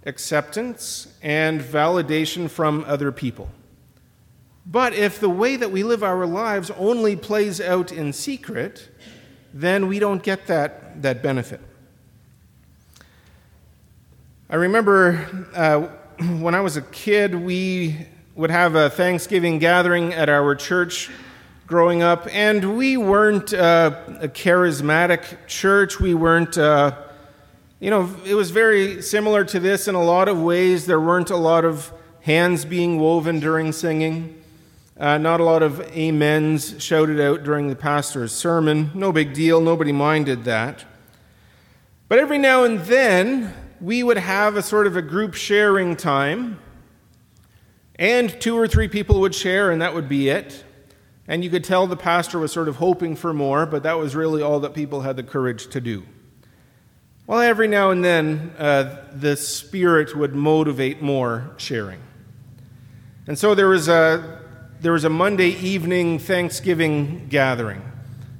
acceptance 0.06 1.08
and 1.22 1.60
validation 1.60 2.48
from 2.48 2.84
other 2.86 3.10
people. 3.10 3.50
But 4.70 4.92
if 4.92 5.18
the 5.18 5.31
way 5.31 5.57
that 5.57 5.70
we 5.70 5.83
live 5.83 6.02
our 6.04 6.26
lives 6.26 6.70
only 6.72 7.16
plays 7.16 7.59
out 7.59 7.90
in 7.90 8.12
secret, 8.12 8.88
then 9.54 9.88
we 9.88 9.98
don't 9.98 10.22
get 10.22 10.46
that, 10.48 11.00
that 11.00 11.22
benefit. 11.22 11.61
I 14.50 14.57
remember 14.57 15.48
uh, 15.54 15.81
when 16.40 16.54
I 16.54 16.61
was 16.61 16.76
a 16.76 16.83
kid, 16.83 17.35
we 17.35 17.96
would 18.35 18.50
have 18.50 18.74
a 18.74 18.90
Thanksgiving 18.90 19.59
gathering 19.59 20.12
at 20.12 20.28
our 20.28 20.54
church 20.54 21.11
growing 21.66 22.02
up, 22.02 22.26
and 22.31 22.76
we 22.76 22.96
weren't 22.96 23.52
uh, 23.52 23.98
a 24.20 24.28
charismatic 24.28 25.46
church. 25.46 25.98
We 25.98 26.14
weren't, 26.14 26.57
uh, 26.57 26.96
you 27.81 27.90
know, 27.90 28.14
it 28.24 28.35
was 28.35 28.50
very 28.50 29.02
similar 29.02 29.44
to 29.44 29.61
this 29.61 29.88
in 29.88 29.94
a 29.94 30.02
lot 30.02 30.28
of 30.28 30.40
ways. 30.40 30.87
There 30.87 31.00
weren't 31.00 31.31
a 31.31 31.37
lot 31.37 31.64
of 31.64 31.92
hands 32.20 32.64
being 32.64 32.98
woven 32.98 33.40
during 33.40 33.72
singing, 33.72 34.38
uh, 34.98 35.16
not 35.16 35.40
a 35.40 35.44
lot 35.44 35.62
of 35.62 35.80
amens 35.96 36.74
shouted 36.82 37.20
out 37.20 37.44
during 37.44 37.68
the 37.68 37.76
pastor's 37.76 38.32
sermon. 38.32 38.90
No 38.94 39.12
big 39.12 39.32
deal, 39.32 39.61
nobody 39.61 39.92
minded 39.92 40.44
that. 40.44 40.84
But 42.08 42.18
every 42.18 42.38
now 42.38 42.64
and 42.64 42.80
then, 42.80 43.54
we 43.80 44.02
would 44.02 44.16
have 44.16 44.56
a 44.56 44.62
sort 44.62 44.87
of 44.87 44.96
a 44.96 45.02
group 45.02 45.34
sharing 45.34 45.94
time, 45.94 46.58
and 47.96 48.40
two 48.40 48.56
or 48.56 48.66
three 48.66 48.88
people 48.88 49.20
would 49.20 49.34
share, 49.34 49.70
and 49.70 49.80
that 49.82 49.94
would 49.94 50.08
be 50.08 50.28
it. 50.28 50.64
And 51.28 51.44
you 51.44 51.50
could 51.50 51.62
tell 51.64 51.87
the 51.87 51.96
pastor 51.96 52.38
was 52.38 52.50
sort 52.50 52.68
of 52.68 52.76
hoping 52.76 53.14
for 53.14 53.32
more, 53.34 53.66
but 53.66 53.82
that 53.82 53.98
was 53.98 54.16
really 54.16 54.42
all 54.42 54.61
that 54.61 54.74
people 54.74 55.02
had 55.02 55.16
the 55.16 55.22
courage 55.22 55.68
to 55.68 55.80
do. 55.80 56.04
Well, 57.26 57.40
every 57.40 57.68
now 57.68 57.90
and 57.90 58.02
then, 58.02 58.54
uh, 58.58 59.04
the 59.12 59.37
Spirit 59.37 60.16
would 60.16 60.34
motivate 60.34 61.02
more 61.02 61.50
sharing. 61.58 62.00
And 63.26 63.38
so 63.38 63.54
there 63.54 63.68
was 63.68 63.88
a, 63.88 64.38
there 64.80 64.92
was 64.92 65.02
a 65.02 65.10
Monday 65.10 65.48
evening 65.48 66.20
Thanksgiving 66.20 67.26
gathering. 67.28 67.82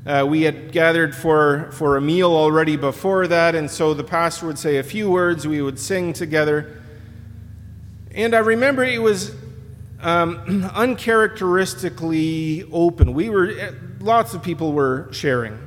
Uh, 0.07 0.25
we 0.29 0.43
had 0.43 0.71
gathered 0.71 1.13
for, 1.13 1.73
for 1.73 1.97
a 1.97 2.01
meal 2.01 2.31
already 2.31 2.77
before 2.77 3.27
that, 3.27 3.57
and 3.57 3.69
so 3.69 3.93
the 3.93 4.05
pastor 4.05 4.47
would 4.47 4.59
say 4.59 4.77
a 4.77 4.85
few 4.85 5.11
words, 5.11 5.49
we 5.49 5.61
would 5.61 5.81
sing 5.81 6.13
together. 6.13 6.81
And 8.15 8.35
I 8.35 8.39
remember 8.39 8.85
it 8.85 9.03
was 9.03 9.35
um, 10.01 10.71
uncharacteristically 10.75 12.63
open. 12.71 13.15
We 13.15 13.31
were, 13.31 13.75
lots 13.99 14.33
of 14.33 14.43
people 14.43 14.73
were 14.73 15.09
sharing. 15.11 15.59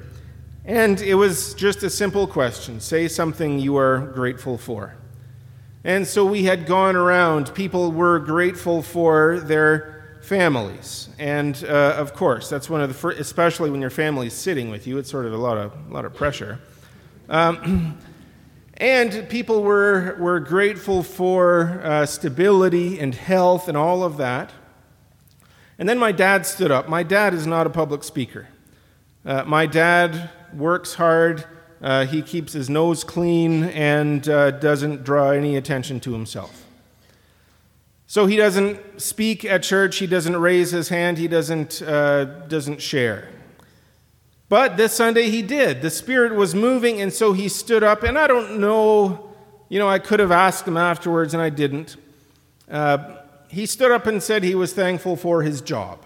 And 0.64 1.02
it 1.02 1.16
was 1.16 1.54
just 1.54 1.84
a 1.84 1.90
simple 1.90 2.28
question 2.28 2.80
say 2.80 3.10
something 3.10 3.60
you 3.60 3.76
are 3.76 4.12
grateful 4.16 4.58
for. 4.58 4.96
And 5.84 6.08
so 6.08 6.24
we 6.24 6.46
had 6.46 6.66
gone 6.66 6.96
around. 6.96 7.54
People 7.56 7.92
were 7.92 8.20
grateful 8.20 8.82
for 8.82 9.42
their 9.42 10.01
families. 10.22 11.10
And 11.20 11.64
uh, 11.68 11.96
of 11.98 12.14
course, 12.14 12.50
that's 12.50 12.70
one 12.70 12.82
of 12.82 12.90
the 12.90 12.96
first, 12.96 13.20
especially 13.20 13.70
when 13.70 13.82
your 13.82 13.90
family's 13.90 14.34
sitting 14.34 14.70
with 14.70 14.88
you, 14.88 14.98
it's 14.98 15.10
sort 15.10 15.26
of 15.26 15.34
a 15.34 15.38
lot 15.38 15.58
of, 15.58 15.74
a 15.90 15.94
lot 15.94 16.06
of 16.06 16.14
pressure. 16.14 16.60
Um, 17.30 17.98
and 18.78 19.28
people 19.30 19.64
were, 19.64 20.16
were 20.20 20.40
grateful 20.40 21.04
for 21.04 21.82
uh, 21.84 22.06
stability 22.06 23.00
and 23.00 23.14
health 23.14 23.68
and 23.68 23.76
all 23.78 24.04
of 24.04 24.18
that. 24.18 24.52
And 25.78 25.90
then 25.90 25.98
my 25.98 26.12
dad 26.12 26.46
stood 26.46 26.72
up. 26.72 26.88
My 26.88 27.04
dad 27.04 27.34
is 27.34 27.48
not 27.48 27.66
a 27.66 27.70
public 27.70 28.04
speaker. 28.04 28.48
Uh, 29.26 29.44
my 29.46 29.66
dad 29.66 30.30
works 30.54 30.96
hard, 30.96 31.46
uh, 31.82 32.06
he 32.06 32.22
keeps 32.22 32.54
his 32.54 32.70
nose 32.70 33.04
clean, 33.04 33.66
and 33.66 34.28
uh, 34.28 34.52
doesn't 34.52 35.04
draw 35.04 35.32
any 35.32 35.56
attention 35.56 36.00
to 36.02 36.14
himself. 36.14 36.66
So 38.12 38.26
he 38.26 38.36
doesn't 38.36 39.02
speak 39.02 39.46
at 39.46 39.64
church, 39.64 40.00
he 40.00 40.06
doesn't 40.06 40.36
raise 40.36 40.72
his 40.72 40.90
hand, 40.90 41.18
he 41.18 41.30
doesn't, 41.30 41.82
uh, 41.82 42.26
doesn't 42.50 42.82
share. 42.82 43.30
But 44.50 44.76
this 44.76 44.92
Sunday 44.92 45.30
he 45.30 45.42
did. 45.42 45.82
The 45.82 45.90
Spirit 45.90 46.36
was 46.36 46.54
moving, 46.54 47.00
and 47.00 47.14
so 47.14 47.32
he 47.32 47.48
stood 47.48 47.84
up. 47.86 48.04
And 48.04 48.20
I 48.20 48.28
don't 48.28 48.60
know, 48.60 49.34
you 49.70 49.80
know, 49.80 49.88
I 49.88 49.98
could 49.98 50.20
have 50.20 50.30
asked 50.30 50.68
him 50.68 50.76
afterwards, 50.76 51.34
and 51.34 51.42
I 51.42 51.50
didn't. 51.50 51.96
Uh, 52.70 53.16
he 53.48 53.66
stood 53.66 53.94
up 53.94 54.06
and 54.06 54.22
said 54.22 54.44
he 54.44 54.56
was 54.56 54.74
thankful 54.74 55.16
for 55.16 55.44
his 55.44 55.62
job. 55.62 56.06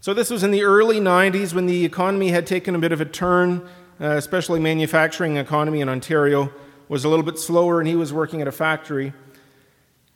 So 0.00 0.14
this 0.14 0.30
was 0.30 0.42
in 0.42 0.52
the 0.52 0.62
early 0.62 1.00
90s 1.00 1.52
when 1.52 1.66
the 1.66 1.84
economy 1.84 2.28
had 2.28 2.46
taken 2.46 2.74
a 2.74 2.78
bit 2.78 2.92
of 2.92 3.00
a 3.02 3.04
turn, 3.04 3.68
uh, 4.00 4.16
especially 4.16 4.58
manufacturing 4.58 5.36
economy 5.36 5.82
in 5.82 5.90
Ontario 5.90 6.50
was 6.88 7.04
a 7.04 7.10
little 7.10 7.24
bit 7.24 7.38
slower, 7.38 7.78
and 7.78 7.86
he 7.86 7.94
was 7.94 8.10
working 8.12 8.40
at 8.40 8.48
a 8.48 8.52
factory. 8.52 9.12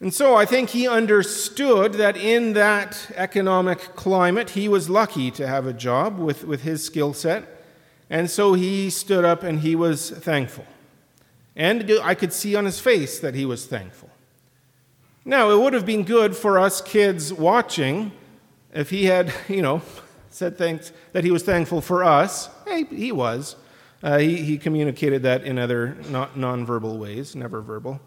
And 0.00 0.12
so 0.12 0.34
I 0.34 0.44
think 0.44 0.70
he 0.70 0.86
understood 0.86 1.94
that 1.94 2.16
in 2.16 2.52
that 2.52 3.10
economic 3.14 3.78
climate, 3.96 4.50
he 4.50 4.68
was 4.68 4.90
lucky 4.90 5.30
to 5.32 5.46
have 5.46 5.66
a 5.66 5.72
job 5.72 6.18
with, 6.18 6.44
with 6.44 6.62
his 6.62 6.84
skill 6.84 7.14
set. 7.14 7.44
And 8.10 8.30
so 8.30 8.52
he 8.52 8.90
stood 8.90 9.24
up 9.24 9.42
and 9.42 9.60
he 9.60 9.74
was 9.74 10.10
thankful. 10.10 10.66
And 11.56 11.90
I 12.02 12.14
could 12.14 12.34
see 12.34 12.54
on 12.54 12.66
his 12.66 12.78
face 12.78 13.18
that 13.20 13.34
he 13.34 13.46
was 13.46 13.66
thankful. 13.66 14.10
Now, 15.24 15.50
it 15.50 15.58
would 15.58 15.72
have 15.72 15.86
been 15.86 16.04
good 16.04 16.36
for 16.36 16.58
us 16.58 16.82
kids 16.82 17.32
watching 17.32 18.12
if 18.74 18.90
he 18.90 19.06
had, 19.06 19.32
you 19.48 19.62
know, 19.62 19.80
said 20.30 20.58
thanks, 20.58 20.92
that 21.12 21.24
he 21.24 21.30
was 21.30 21.42
thankful 21.42 21.80
for 21.80 22.04
us. 22.04 22.50
Hey, 22.66 22.84
he 22.84 23.10
was. 23.12 23.56
Uh, 24.02 24.18
he, 24.18 24.42
he 24.42 24.58
communicated 24.58 25.22
that 25.22 25.44
in 25.44 25.58
other 25.58 25.96
not 26.10 26.34
nonverbal 26.34 26.98
ways, 26.98 27.34
never 27.34 27.62
verbal. 27.62 27.98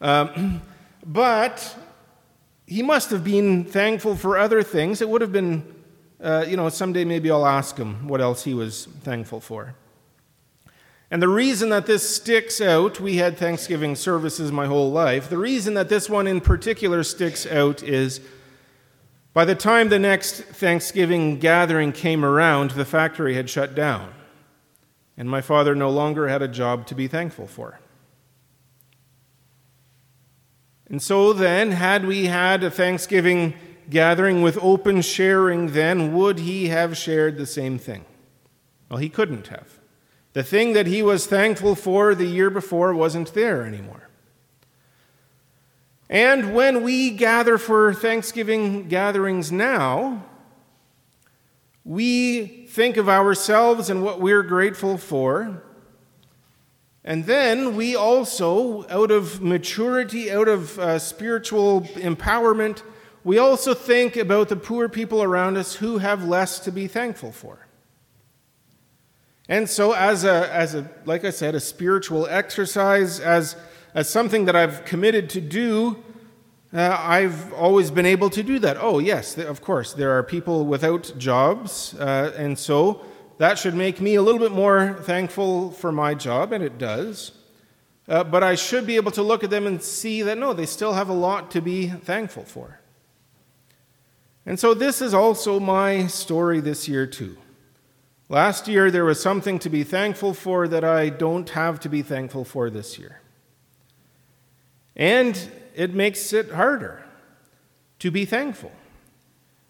Um, 0.00 0.60
But 1.08 1.74
he 2.66 2.82
must 2.82 3.10
have 3.10 3.24
been 3.24 3.64
thankful 3.64 4.14
for 4.14 4.36
other 4.36 4.62
things. 4.62 5.00
It 5.00 5.08
would 5.08 5.22
have 5.22 5.32
been, 5.32 5.64
uh, 6.22 6.44
you 6.46 6.54
know, 6.54 6.68
someday 6.68 7.06
maybe 7.06 7.30
I'll 7.30 7.46
ask 7.46 7.78
him 7.78 8.06
what 8.06 8.20
else 8.20 8.44
he 8.44 8.52
was 8.52 8.84
thankful 9.02 9.40
for. 9.40 9.74
And 11.10 11.22
the 11.22 11.28
reason 11.28 11.70
that 11.70 11.86
this 11.86 12.14
sticks 12.14 12.60
out, 12.60 13.00
we 13.00 13.16
had 13.16 13.38
Thanksgiving 13.38 13.96
services 13.96 14.52
my 14.52 14.66
whole 14.66 14.92
life. 14.92 15.30
The 15.30 15.38
reason 15.38 15.72
that 15.74 15.88
this 15.88 16.10
one 16.10 16.26
in 16.26 16.42
particular 16.42 17.02
sticks 17.02 17.46
out 17.46 17.82
is 17.82 18.20
by 19.32 19.46
the 19.46 19.54
time 19.54 19.88
the 19.88 19.98
next 19.98 20.42
Thanksgiving 20.42 21.38
gathering 21.38 21.92
came 21.92 22.22
around, 22.22 22.72
the 22.72 22.84
factory 22.84 23.32
had 23.32 23.48
shut 23.48 23.74
down. 23.74 24.12
And 25.16 25.30
my 25.30 25.40
father 25.40 25.74
no 25.74 25.88
longer 25.88 26.28
had 26.28 26.42
a 26.42 26.48
job 26.48 26.86
to 26.88 26.94
be 26.94 27.08
thankful 27.08 27.46
for. 27.46 27.80
And 30.88 31.02
so 31.02 31.32
then, 31.32 31.72
had 31.72 32.06
we 32.06 32.26
had 32.26 32.64
a 32.64 32.70
Thanksgiving 32.70 33.54
gathering 33.90 34.42
with 34.42 34.58
open 34.62 35.02
sharing, 35.02 35.72
then 35.72 36.14
would 36.14 36.40
he 36.40 36.68
have 36.68 36.96
shared 36.96 37.36
the 37.36 37.46
same 37.46 37.78
thing? 37.78 38.04
Well, 38.88 38.98
he 38.98 39.08
couldn't 39.08 39.48
have. 39.48 39.80
The 40.32 40.42
thing 40.42 40.72
that 40.74 40.86
he 40.86 41.02
was 41.02 41.26
thankful 41.26 41.74
for 41.74 42.14
the 42.14 42.26
year 42.26 42.50
before 42.50 42.94
wasn't 42.94 43.34
there 43.34 43.64
anymore. 43.64 44.08
And 46.10 46.54
when 46.54 46.82
we 46.82 47.10
gather 47.10 47.58
for 47.58 47.92
Thanksgiving 47.92 48.88
gatherings 48.88 49.52
now, 49.52 50.24
we 51.84 52.66
think 52.66 52.96
of 52.96 53.08
ourselves 53.08 53.90
and 53.90 54.02
what 54.02 54.20
we're 54.20 54.42
grateful 54.42 54.96
for, 54.96 55.62
and 57.08 57.24
then 57.24 57.74
we 57.74 57.96
also, 57.96 58.86
out 58.90 59.10
of 59.10 59.40
maturity, 59.40 60.30
out 60.30 60.46
of 60.46 60.78
uh, 60.78 60.98
spiritual 60.98 61.80
empowerment, 61.94 62.82
we 63.24 63.38
also 63.38 63.72
think 63.72 64.14
about 64.18 64.50
the 64.50 64.56
poor 64.56 64.90
people 64.90 65.22
around 65.22 65.56
us 65.56 65.76
who 65.76 65.96
have 65.96 66.28
less 66.28 66.58
to 66.58 66.70
be 66.70 66.86
thankful 66.86 67.32
for. 67.32 67.66
And 69.48 69.70
so, 69.70 69.94
as 69.94 70.24
a, 70.24 70.52
as 70.54 70.74
a 70.74 70.86
like 71.06 71.24
I 71.24 71.30
said, 71.30 71.54
a 71.54 71.60
spiritual 71.60 72.26
exercise, 72.26 73.20
as, 73.20 73.56
as 73.94 74.10
something 74.10 74.44
that 74.44 74.54
I've 74.54 74.84
committed 74.84 75.30
to 75.30 75.40
do, 75.40 76.04
uh, 76.74 76.94
I've 77.00 77.54
always 77.54 77.90
been 77.90 78.04
able 78.04 78.28
to 78.28 78.42
do 78.42 78.58
that. 78.58 78.76
Oh, 78.78 78.98
yes, 78.98 79.38
of 79.38 79.62
course, 79.62 79.94
there 79.94 80.10
are 80.10 80.22
people 80.22 80.66
without 80.66 81.14
jobs, 81.16 81.94
uh, 81.94 82.34
and 82.36 82.58
so 82.58 83.00
that 83.38 83.58
should 83.58 83.74
make 83.74 84.00
me 84.00 84.16
a 84.16 84.22
little 84.22 84.40
bit 84.40 84.52
more 84.52 84.94
thankful 85.02 85.70
for 85.70 85.90
my 85.92 86.14
job, 86.14 86.52
and 86.52 86.62
it 86.62 86.76
does. 86.76 87.32
Uh, 88.08 88.24
but 88.24 88.42
I 88.42 88.54
should 88.54 88.86
be 88.86 88.96
able 88.96 89.12
to 89.12 89.22
look 89.22 89.44
at 89.44 89.50
them 89.50 89.66
and 89.66 89.82
see 89.82 90.22
that 90.22 90.38
no, 90.38 90.52
they 90.52 90.66
still 90.66 90.94
have 90.94 91.08
a 91.08 91.14
lot 91.14 91.50
to 91.52 91.60
be 91.60 91.88
thankful 91.88 92.44
for. 92.44 92.80
And 94.44 94.58
so 94.58 94.74
this 94.74 95.02
is 95.02 95.12
also 95.14 95.60
my 95.60 96.06
story 96.06 96.60
this 96.60 96.88
year, 96.88 97.06
too. 97.06 97.36
Last 98.30 98.66
year, 98.66 98.90
there 98.90 99.04
was 99.04 99.20
something 99.20 99.58
to 99.60 99.70
be 99.70 99.84
thankful 99.84 100.34
for 100.34 100.66
that 100.68 100.84
I 100.84 101.08
don't 101.08 101.48
have 101.50 101.80
to 101.80 101.88
be 101.88 102.02
thankful 102.02 102.44
for 102.44 102.70
this 102.70 102.98
year. 102.98 103.20
And 104.96 105.38
it 105.74 105.94
makes 105.94 106.32
it 106.32 106.50
harder 106.50 107.04
to 108.00 108.10
be 108.10 108.24
thankful. 108.24 108.72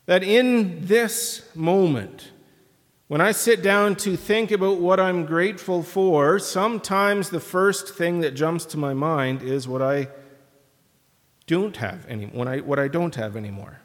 That 0.07 0.23
in 0.23 0.87
this 0.87 1.49
moment, 1.55 2.31
when 3.09 3.23
I 3.23 3.33
sit 3.33 3.63
down 3.63 3.97
to 3.97 4.17
think 4.17 4.51
about 4.51 4.79
what 4.79 5.01
I'm 5.01 5.25
grateful 5.25 5.83
for, 5.83 6.39
sometimes 6.39 7.31
the 7.31 7.41
first 7.41 7.95
thing 7.95 8.21
that 8.21 8.35
jumps 8.35 8.67
to 8.67 8.77
my 8.77 8.93
mind 8.93 9.43
is 9.43 9.67
what 9.67 9.81
I 9.81 10.09
don't 11.47 11.77
have 11.79 12.05
any, 12.07 12.27
when 12.27 12.47
I, 12.47 12.59
what 12.59 12.79
I 12.79 12.89
don't 12.89 13.15
have 13.15 13.35
anymore. 13.35 13.81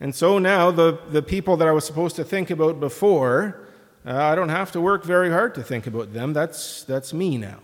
And 0.00 0.14
so 0.14 0.38
now, 0.38 0.70
the, 0.70 0.98
the 1.10 1.22
people 1.22 1.58
that 1.58 1.68
I 1.68 1.72
was 1.72 1.84
supposed 1.84 2.16
to 2.16 2.24
think 2.24 2.50
about 2.50 2.80
before, 2.80 3.68
uh, 4.06 4.16
I 4.16 4.34
don't 4.34 4.48
have 4.48 4.72
to 4.72 4.80
work 4.80 5.04
very 5.04 5.28
hard 5.28 5.54
to 5.56 5.62
think 5.62 5.86
about 5.86 6.14
them. 6.14 6.32
That's, 6.32 6.84
that's 6.84 7.12
me 7.12 7.36
now. 7.36 7.58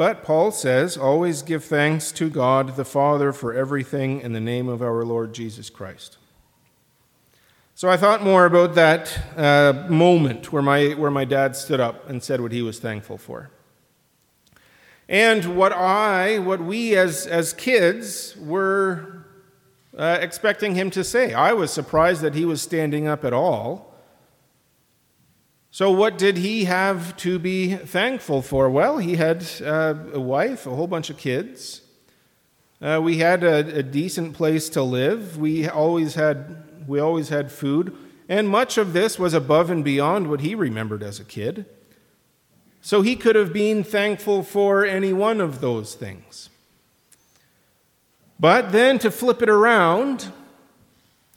But 0.00 0.24
Paul 0.24 0.50
says, 0.50 0.96
always 0.96 1.42
give 1.42 1.62
thanks 1.62 2.10
to 2.12 2.30
God 2.30 2.76
the 2.76 2.86
Father 2.86 3.34
for 3.34 3.52
everything 3.52 4.22
in 4.22 4.32
the 4.32 4.40
name 4.40 4.66
of 4.66 4.80
our 4.80 5.04
Lord 5.04 5.34
Jesus 5.34 5.68
Christ. 5.68 6.16
So 7.74 7.86
I 7.86 7.98
thought 7.98 8.24
more 8.24 8.46
about 8.46 8.74
that 8.76 9.36
uh, 9.36 9.88
moment 9.90 10.54
where 10.54 10.62
my, 10.62 10.92
where 10.92 11.10
my 11.10 11.26
dad 11.26 11.54
stood 11.54 11.80
up 11.80 12.08
and 12.08 12.22
said 12.22 12.40
what 12.40 12.50
he 12.50 12.62
was 12.62 12.78
thankful 12.78 13.18
for. 13.18 13.50
And 15.06 15.54
what 15.54 15.74
I, 15.74 16.38
what 16.38 16.62
we 16.62 16.96
as, 16.96 17.26
as 17.26 17.52
kids 17.52 18.38
were 18.38 19.26
uh, 19.94 20.16
expecting 20.22 20.76
him 20.76 20.88
to 20.92 21.04
say. 21.04 21.34
I 21.34 21.52
was 21.52 21.70
surprised 21.70 22.22
that 22.22 22.34
he 22.34 22.46
was 22.46 22.62
standing 22.62 23.06
up 23.06 23.22
at 23.22 23.34
all. 23.34 23.89
So, 25.72 25.92
what 25.92 26.18
did 26.18 26.36
he 26.36 26.64
have 26.64 27.16
to 27.18 27.38
be 27.38 27.76
thankful 27.76 28.42
for? 28.42 28.68
Well, 28.68 28.98
he 28.98 29.14
had 29.14 29.46
uh, 29.62 29.94
a 30.12 30.20
wife, 30.20 30.66
a 30.66 30.74
whole 30.74 30.88
bunch 30.88 31.10
of 31.10 31.16
kids. 31.16 31.82
Uh, 32.82 33.00
we 33.02 33.18
had 33.18 33.44
a, 33.44 33.78
a, 33.78 33.82
decent 33.82 34.34
place 34.34 34.68
to 34.70 34.82
live. 34.82 35.36
We 35.36 35.68
always 35.68 36.14
had, 36.14 36.88
we 36.88 36.98
always 36.98 37.28
had 37.28 37.52
food. 37.52 37.96
And 38.28 38.48
much 38.48 38.78
of 38.78 38.94
this 38.94 39.18
was 39.18 39.32
above 39.32 39.70
and 39.70 39.84
beyond 39.84 40.28
what 40.28 40.40
he 40.40 40.54
remembered 40.54 41.02
as 41.02 41.20
a 41.20 41.24
kid. 41.24 41.66
So 42.80 43.02
he 43.02 43.14
could 43.14 43.36
have 43.36 43.52
been 43.52 43.84
thankful 43.84 44.42
for 44.42 44.84
any 44.84 45.12
one 45.12 45.40
of 45.40 45.60
those 45.60 45.94
things. 45.94 46.48
But 48.40 48.72
then 48.72 48.98
to 49.00 49.10
flip 49.10 49.42
it 49.42 49.50
around, 49.50 50.32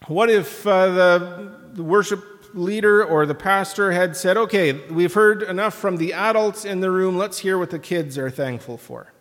what 0.08 0.30
if 0.30 0.66
uh, 0.66 0.88
the, 0.88 1.52
the 1.74 1.84
worship 1.84 2.33
leader 2.54 3.04
or 3.04 3.26
the 3.26 3.36
pastor 3.36 3.92
had 3.92 4.16
said, 4.16 4.38
okay, 4.38 4.74
we've 4.90 5.14
heard 5.14 5.44
enough 5.44 5.74
from 5.74 5.98
the 5.98 6.14
adults 6.14 6.66
in 6.66 6.80
the 6.80 6.92
room, 6.92 7.18
let's 7.18 7.40
hear 7.40 7.58
what 7.58 7.70
the 7.70 7.80
kids 7.80 8.18
are 8.18 8.30
thankful 8.30 8.78
for. 8.78 9.12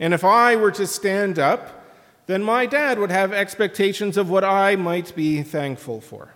And 0.00 0.14
if 0.14 0.24
I 0.24 0.56
were 0.56 0.72
to 0.72 0.86
stand 0.86 1.38
up, 1.38 1.84
then 2.26 2.42
my 2.42 2.66
dad 2.66 2.98
would 2.98 3.10
have 3.10 3.32
expectations 3.32 4.16
of 4.16 4.28
what 4.28 4.44
I 4.44 4.76
might 4.76 5.14
be 5.16 5.42
thankful 5.42 6.00
for. 6.00 6.34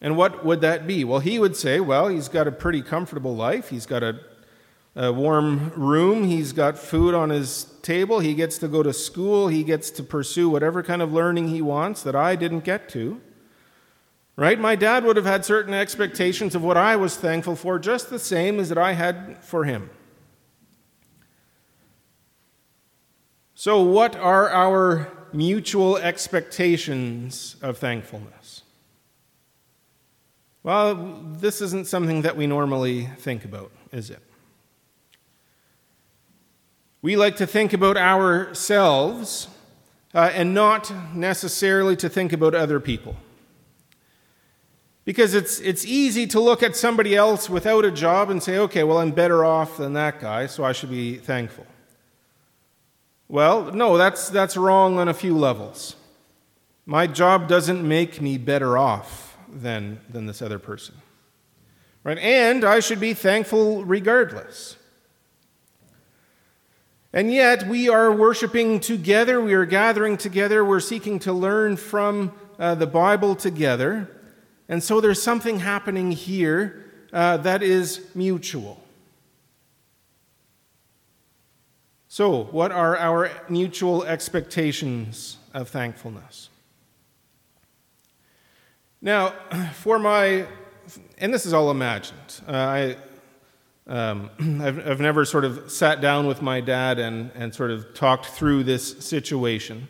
And 0.00 0.16
what 0.16 0.44
would 0.44 0.60
that 0.62 0.86
be? 0.86 1.04
Well, 1.04 1.20
he 1.20 1.38
would 1.38 1.56
say, 1.56 1.78
well, 1.78 2.08
he's 2.08 2.28
got 2.28 2.48
a 2.48 2.52
pretty 2.52 2.82
comfortable 2.82 3.36
life. 3.36 3.68
He's 3.68 3.86
got 3.86 4.02
a, 4.02 4.18
a, 4.96 5.12
warm 5.12 5.70
room. 5.76 6.24
He's 6.24 6.52
got 6.52 6.76
food 6.76 7.14
on 7.14 7.30
his 7.30 7.66
table. 7.82 8.18
He 8.18 8.34
gets 8.34 8.58
to 8.58 8.68
go 8.68 8.82
to 8.82 8.92
school. 8.92 9.46
He 9.46 9.62
gets 9.62 9.90
to 9.90 10.02
pursue 10.02 10.48
whatever 10.48 10.82
kind 10.82 11.02
of 11.02 11.12
learning 11.12 11.48
he 11.48 11.62
wants 11.62 12.02
that 12.02 12.16
I 12.16 12.34
didn't 12.34 12.64
get 12.64 12.88
to. 12.90 13.20
Right? 14.34 14.58
My 14.58 14.76
dad 14.76 15.04
would 15.04 15.16
have 15.16 15.26
had 15.26 15.44
certain 15.44 15.74
expectations 15.74 16.54
of 16.54 16.62
what 16.62 16.76
I 16.76 16.96
was 16.96 17.16
thankful 17.16 17.54
for, 17.54 17.78
just 17.78 18.08
the 18.08 18.18
same 18.18 18.58
as 18.58 18.70
that 18.70 18.78
I 18.78 18.92
had 18.92 19.42
for 19.44 19.64
him. 19.64 19.90
So, 23.54 23.82
what 23.82 24.16
are 24.16 24.48
our 24.48 25.12
mutual 25.32 25.96
expectations 25.96 27.56
of 27.62 27.78
thankfulness? 27.78 28.62
Well, 30.62 31.22
this 31.32 31.60
isn't 31.60 31.86
something 31.86 32.22
that 32.22 32.36
we 32.36 32.46
normally 32.46 33.06
think 33.18 33.44
about, 33.44 33.70
is 33.92 34.10
it? 34.10 34.20
We 37.02 37.16
like 37.16 37.36
to 37.36 37.46
think 37.46 37.72
about 37.72 37.96
ourselves 37.96 39.48
uh, 40.14 40.30
and 40.32 40.54
not 40.54 40.92
necessarily 41.14 41.96
to 41.96 42.08
think 42.08 42.32
about 42.32 42.54
other 42.54 42.78
people. 42.78 43.16
Because 45.04 45.34
it's, 45.34 45.58
it's 45.60 45.84
easy 45.84 46.26
to 46.28 46.40
look 46.40 46.62
at 46.62 46.76
somebody 46.76 47.16
else 47.16 47.50
without 47.50 47.84
a 47.84 47.90
job 47.90 48.30
and 48.30 48.42
say, 48.42 48.58
okay, 48.58 48.84
well, 48.84 48.98
I'm 48.98 49.10
better 49.10 49.44
off 49.44 49.76
than 49.76 49.94
that 49.94 50.20
guy, 50.20 50.46
so 50.46 50.62
I 50.62 50.72
should 50.72 50.90
be 50.90 51.16
thankful. 51.16 51.66
Well, 53.28 53.72
no, 53.72 53.96
that's, 53.96 54.28
that's 54.28 54.56
wrong 54.56 54.98
on 54.98 55.08
a 55.08 55.14
few 55.14 55.36
levels. 55.36 55.96
My 56.86 57.06
job 57.06 57.48
doesn't 57.48 57.86
make 57.86 58.20
me 58.20 58.38
better 58.38 58.78
off 58.78 59.36
than, 59.48 60.00
than 60.08 60.26
this 60.26 60.42
other 60.42 60.58
person. 60.58 60.94
Right? 62.04 62.18
And 62.18 62.64
I 62.64 62.80
should 62.80 63.00
be 63.00 63.14
thankful 63.14 63.84
regardless. 63.84 64.76
And 67.12 67.32
yet, 67.32 67.66
we 67.66 67.88
are 67.88 68.10
worshiping 68.10 68.80
together, 68.80 69.40
we 69.40 69.52
are 69.52 69.66
gathering 69.66 70.16
together, 70.16 70.64
we're 70.64 70.80
seeking 70.80 71.18
to 71.20 71.32
learn 71.32 71.76
from 71.76 72.32
uh, 72.58 72.74
the 72.74 72.86
Bible 72.86 73.34
together. 73.34 74.08
And 74.72 74.82
so 74.82 75.02
there's 75.02 75.22
something 75.22 75.58
happening 75.58 76.12
here 76.12 76.82
uh, 77.12 77.36
that 77.36 77.62
is 77.62 78.06
mutual. 78.14 78.82
So, 82.08 82.44
what 82.44 82.72
are 82.72 82.96
our 82.96 83.30
mutual 83.50 84.02
expectations 84.04 85.36
of 85.52 85.68
thankfulness? 85.68 86.48
Now, 89.02 89.34
for 89.74 89.98
my, 89.98 90.46
and 91.18 91.34
this 91.34 91.44
is 91.44 91.52
all 91.52 91.70
imagined. 91.70 92.40
Uh, 92.48 92.52
I, 92.52 92.96
um, 93.86 94.30
I've, 94.62 94.88
I've 94.88 95.00
never 95.00 95.26
sort 95.26 95.44
of 95.44 95.70
sat 95.70 96.00
down 96.00 96.26
with 96.26 96.40
my 96.40 96.62
dad 96.62 96.98
and, 96.98 97.30
and 97.34 97.54
sort 97.54 97.72
of 97.72 97.92
talked 97.92 98.24
through 98.24 98.64
this 98.64 99.04
situation. 99.04 99.88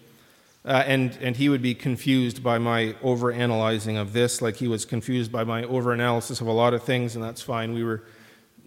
Uh, 0.64 0.83
and, 0.87 1.18
and 1.20 1.37
he 1.37 1.48
would 1.48 1.62
be 1.62 1.75
confused 1.75 2.42
by 2.42 2.57
my 2.57 2.94
overanalyzing 3.03 4.01
of 4.01 4.12
this, 4.12 4.40
like 4.40 4.57
he 4.57 4.68
was 4.68 4.85
confused 4.85 5.33
by 5.33 5.42
my 5.42 5.62
overanalysis 5.62 6.40
of 6.40 6.46
a 6.46 6.53
lot 6.53 6.72
of 6.72 6.85
things, 6.85 7.16
and 7.16 7.25
that's 7.25 7.42
fine. 7.42 7.75
We 7.75 7.83
were 7.83 8.05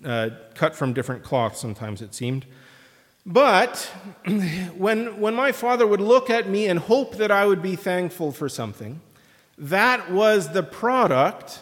uh, 0.04 0.32
cut 0.56 0.76
from 0.76 0.92
different 0.92 1.24
cloths 1.24 1.60
sometimes, 1.60 2.02
it 2.02 2.14
seemed. 2.14 2.46
But 3.26 3.80
when, 4.76 5.20
when 5.20 5.36
my 5.36 5.52
father 5.54 5.88
would 5.88 6.02
look 6.02 6.30
at 6.30 6.50
me 6.50 6.68
and 6.68 6.80
hope 6.80 7.16
that 7.16 7.32
I 7.32 7.46
would 7.46 7.62
be 7.62 7.78
thankful 7.78 8.34
for 8.34 8.50
something, 8.50 9.00
that 9.58 10.12
was 10.12 10.52
the 10.52 10.64
product 10.64 11.62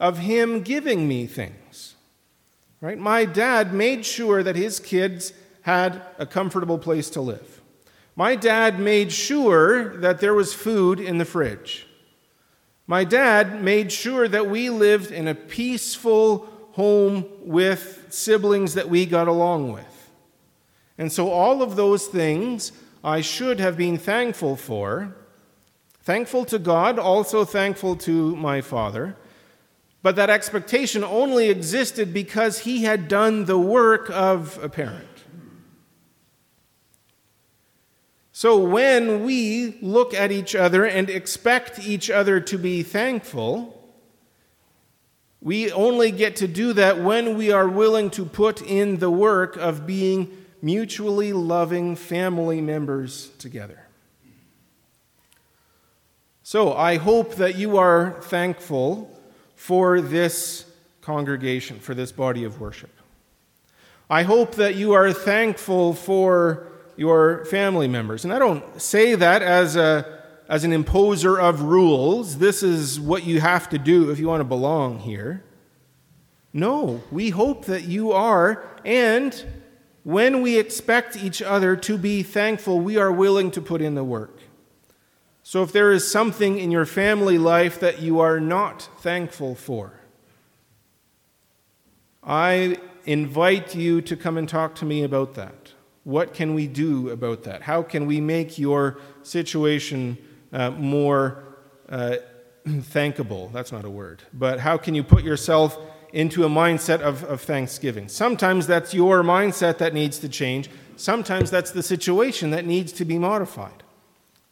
of 0.00 0.18
him 0.18 0.62
giving 0.62 1.06
me 1.06 1.26
things. 1.26 1.94
Right? 2.80 2.98
My 2.98 3.24
dad 3.24 3.72
made 3.72 4.04
sure 4.04 4.42
that 4.42 4.56
his 4.56 4.80
kids 4.80 5.32
had 5.62 6.02
a 6.18 6.26
comfortable 6.26 6.78
place 6.78 7.10
to 7.10 7.20
live. 7.20 7.55
My 8.16 8.34
dad 8.34 8.80
made 8.80 9.12
sure 9.12 9.94
that 9.98 10.20
there 10.20 10.32
was 10.32 10.54
food 10.54 10.98
in 10.98 11.18
the 11.18 11.26
fridge. 11.26 11.86
My 12.86 13.04
dad 13.04 13.62
made 13.62 13.92
sure 13.92 14.26
that 14.26 14.48
we 14.48 14.70
lived 14.70 15.12
in 15.12 15.28
a 15.28 15.34
peaceful 15.34 16.48
home 16.72 17.26
with 17.42 18.06
siblings 18.08 18.74
that 18.74 18.88
we 18.88 19.04
got 19.04 19.28
along 19.28 19.72
with. 19.72 20.10
And 20.96 21.12
so, 21.12 21.30
all 21.30 21.62
of 21.62 21.76
those 21.76 22.06
things 22.06 22.72
I 23.04 23.20
should 23.20 23.60
have 23.60 23.76
been 23.76 23.98
thankful 23.98 24.56
for. 24.56 25.14
Thankful 26.00 26.44
to 26.46 26.58
God, 26.58 26.98
also 26.98 27.44
thankful 27.44 27.96
to 27.96 28.34
my 28.36 28.60
father. 28.60 29.16
But 30.02 30.16
that 30.16 30.30
expectation 30.30 31.04
only 31.04 31.50
existed 31.50 32.14
because 32.14 32.60
he 32.60 32.84
had 32.84 33.08
done 33.08 33.44
the 33.44 33.58
work 33.58 34.08
of 34.10 34.58
a 34.62 34.68
parent. 34.68 35.15
So 38.38 38.58
when 38.58 39.24
we 39.24 39.78
look 39.80 40.12
at 40.12 40.30
each 40.30 40.54
other 40.54 40.84
and 40.84 41.08
expect 41.08 41.78
each 41.78 42.10
other 42.10 42.38
to 42.38 42.58
be 42.58 42.82
thankful, 42.82 43.72
We 45.46 45.70
only 45.70 46.10
get 46.10 46.34
to 46.36 46.48
do 46.48 46.72
that 46.72 47.00
when 47.00 47.36
we 47.36 47.52
are 47.52 47.68
willing 47.68 48.10
to 48.10 48.24
put 48.24 48.62
in 48.62 48.98
the 48.98 49.10
work 49.10 49.56
of 49.56 49.86
being 49.86 50.44
mutually 50.60 51.32
loving 51.32 51.94
family 51.94 52.60
members 52.60 53.28
together. 53.38 53.86
So 56.42 56.72
I 56.74 56.96
hope 56.96 57.36
that 57.36 57.54
you 57.54 57.76
are 57.76 58.18
thankful 58.22 59.20
for 59.54 60.00
this 60.00 60.64
congregation, 61.00 61.78
for 61.78 61.94
this 61.94 62.10
body 62.10 62.42
of 62.42 62.60
worship. 62.60 62.90
I 64.10 64.24
hope 64.24 64.56
that 64.56 64.74
you 64.74 64.94
are 64.94 65.12
thankful 65.12 65.94
for 65.94 66.72
your 66.96 67.44
family 67.44 67.88
members. 67.88 68.24
And 68.24 68.32
I 68.32 68.38
don't 68.38 68.80
say 68.80 69.14
that 69.14 69.42
as, 69.42 69.76
a, 69.76 70.20
as 70.48 70.64
an 70.64 70.72
imposer 70.72 71.38
of 71.38 71.62
rules. 71.62 72.38
This 72.38 72.62
is 72.62 72.98
what 72.98 73.24
you 73.24 73.40
have 73.40 73.68
to 73.70 73.78
do 73.78 74.10
if 74.10 74.18
you 74.18 74.26
want 74.26 74.40
to 74.40 74.44
belong 74.44 74.98
here. 75.00 75.44
No, 76.52 77.02
we 77.10 77.30
hope 77.30 77.66
that 77.66 77.84
you 77.84 78.12
are. 78.12 78.64
And 78.84 79.44
when 80.04 80.40
we 80.40 80.58
expect 80.58 81.16
each 81.16 81.42
other 81.42 81.76
to 81.76 81.98
be 81.98 82.22
thankful, 82.22 82.80
we 82.80 82.96
are 82.96 83.12
willing 83.12 83.50
to 83.50 83.60
put 83.60 83.82
in 83.82 83.94
the 83.94 84.04
work. 84.04 84.40
So 85.42 85.62
if 85.62 85.70
there 85.70 85.92
is 85.92 86.10
something 86.10 86.58
in 86.58 86.70
your 86.70 86.86
family 86.86 87.38
life 87.38 87.78
that 87.80 88.00
you 88.00 88.20
are 88.20 88.40
not 88.40 88.88
thankful 88.98 89.54
for, 89.54 90.00
I 92.22 92.78
invite 93.04 93.76
you 93.76 94.00
to 94.02 94.16
come 94.16 94.36
and 94.36 94.48
talk 94.48 94.74
to 94.76 94.84
me 94.84 95.04
about 95.04 95.34
that. 95.34 95.72
What 96.06 96.34
can 96.34 96.54
we 96.54 96.68
do 96.68 97.10
about 97.10 97.42
that? 97.42 97.62
How 97.62 97.82
can 97.82 98.06
we 98.06 98.20
make 98.20 98.60
your 98.60 99.00
situation 99.24 100.16
uh, 100.52 100.70
more 100.70 101.42
uh, 101.88 102.18
thankable? 102.64 103.48
That's 103.48 103.72
not 103.72 103.84
a 103.84 103.90
word. 103.90 104.22
But 104.32 104.60
how 104.60 104.76
can 104.76 104.94
you 104.94 105.02
put 105.02 105.24
yourself 105.24 105.76
into 106.12 106.44
a 106.44 106.48
mindset 106.48 107.00
of, 107.00 107.24
of 107.24 107.40
thanksgiving? 107.40 108.06
Sometimes 108.06 108.68
that's 108.68 108.94
your 108.94 109.24
mindset 109.24 109.78
that 109.78 109.94
needs 109.94 110.20
to 110.20 110.28
change, 110.28 110.70
sometimes 110.94 111.50
that's 111.50 111.72
the 111.72 111.82
situation 111.82 112.50
that 112.50 112.64
needs 112.64 112.92
to 112.92 113.04
be 113.04 113.18
modified. 113.18 113.82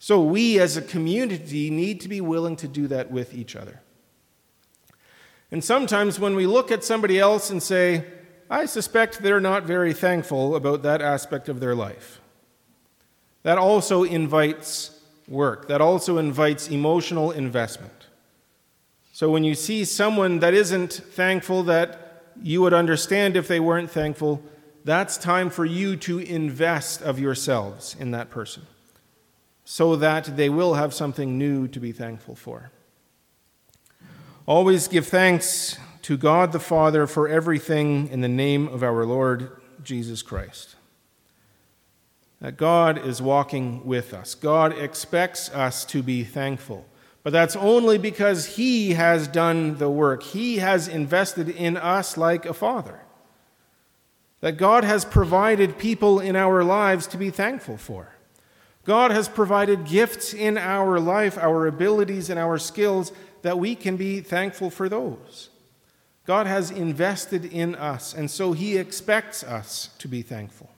So 0.00 0.20
we 0.20 0.58
as 0.58 0.76
a 0.76 0.82
community 0.82 1.70
need 1.70 2.00
to 2.00 2.08
be 2.08 2.20
willing 2.20 2.56
to 2.56 2.66
do 2.66 2.88
that 2.88 3.12
with 3.12 3.32
each 3.32 3.54
other. 3.54 3.80
And 5.52 5.62
sometimes 5.62 6.18
when 6.18 6.34
we 6.34 6.48
look 6.48 6.72
at 6.72 6.82
somebody 6.82 7.20
else 7.20 7.48
and 7.48 7.62
say, 7.62 8.04
I 8.50 8.66
suspect 8.66 9.22
they're 9.22 9.40
not 9.40 9.64
very 9.64 9.92
thankful 9.92 10.54
about 10.54 10.82
that 10.82 11.00
aspect 11.00 11.48
of 11.48 11.60
their 11.60 11.74
life, 11.74 12.20
that 13.42 13.58
also 13.58 14.04
invites 14.04 15.00
work, 15.28 15.68
that 15.68 15.80
also 15.80 16.18
invites 16.18 16.68
emotional 16.68 17.30
investment. 17.30 18.06
So 19.12 19.30
when 19.30 19.44
you 19.44 19.54
see 19.54 19.84
someone 19.84 20.40
that 20.40 20.54
isn't 20.54 20.92
thankful, 20.92 21.62
that 21.64 22.24
you 22.42 22.60
would 22.62 22.74
understand 22.74 23.36
if 23.36 23.48
they 23.48 23.60
weren't 23.60 23.90
thankful, 23.90 24.42
that's 24.84 25.16
time 25.16 25.50
for 25.50 25.64
you 25.64 25.96
to 25.96 26.18
invest 26.18 27.00
of 27.00 27.18
yourselves 27.18 27.96
in 27.98 28.10
that 28.10 28.28
person 28.28 28.66
so 29.64 29.96
that 29.96 30.36
they 30.36 30.50
will 30.50 30.74
have 30.74 30.92
something 30.92 31.38
new 31.38 31.66
to 31.68 31.80
be 31.80 31.92
thankful 31.92 32.34
for. 32.34 32.70
Always 34.46 34.88
give 34.88 35.06
thanks 35.06 35.78
to 36.04 36.18
God 36.18 36.52
the 36.52 36.60
Father 36.60 37.06
for 37.06 37.26
everything 37.26 38.08
in 38.08 38.20
the 38.20 38.28
name 38.28 38.68
of 38.68 38.82
our 38.82 39.06
Lord 39.06 39.50
Jesus 39.82 40.20
Christ. 40.20 40.76
That 42.42 42.58
God 42.58 43.06
is 43.06 43.22
walking 43.22 43.86
with 43.86 44.12
us. 44.12 44.34
God 44.34 44.76
expects 44.76 45.48
us 45.48 45.82
to 45.86 46.02
be 46.02 46.22
thankful. 46.22 46.84
But 47.22 47.32
that's 47.32 47.56
only 47.56 47.96
because 47.96 48.56
He 48.56 48.92
has 48.92 49.26
done 49.26 49.78
the 49.78 49.88
work. 49.88 50.22
He 50.22 50.58
has 50.58 50.88
invested 50.88 51.48
in 51.48 51.78
us 51.78 52.18
like 52.18 52.44
a 52.44 52.52
father. 52.52 53.00
That 54.40 54.58
God 54.58 54.84
has 54.84 55.06
provided 55.06 55.78
people 55.78 56.20
in 56.20 56.36
our 56.36 56.62
lives 56.62 57.06
to 57.08 57.16
be 57.16 57.30
thankful 57.30 57.78
for. 57.78 58.14
God 58.84 59.10
has 59.10 59.26
provided 59.26 59.86
gifts 59.86 60.34
in 60.34 60.58
our 60.58 61.00
life, 61.00 61.38
our 61.38 61.66
abilities, 61.66 62.28
and 62.28 62.38
our 62.38 62.58
skills 62.58 63.10
that 63.40 63.58
we 63.58 63.74
can 63.74 63.96
be 63.96 64.20
thankful 64.20 64.68
for 64.68 64.90
those. 64.90 65.48
God 66.26 66.46
has 66.46 66.70
invested 66.70 67.44
in 67.44 67.74
us, 67.74 68.14
and 68.14 68.30
so 68.30 68.52
He 68.52 68.78
expects 68.78 69.44
us 69.44 69.90
to 69.98 70.08
be 70.08 70.22
thankful. 70.22 70.70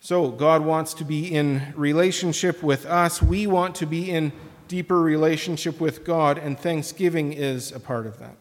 So, 0.00 0.30
God 0.30 0.64
wants 0.64 0.94
to 0.94 1.04
be 1.04 1.34
in 1.34 1.74
relationship 1.76 2.62
with 2.62 2.86
us. 2.86 3.20
We 3.20 3.48
want 3.48 3.74
to 3.76 3.86
be 3.86 4.10
in 4.10 4.32
deeper 4.68 5.00
relationship 5.00 5.80
with 5.80 6.04
God, 6.04 6.38
and 6.38 6.58
thanksgiving 6.58 7.32
is 7.32 7.72
a 7.72 7.80
part 7.80 8.06
of 8.06 8.18
that. 8.20 8.36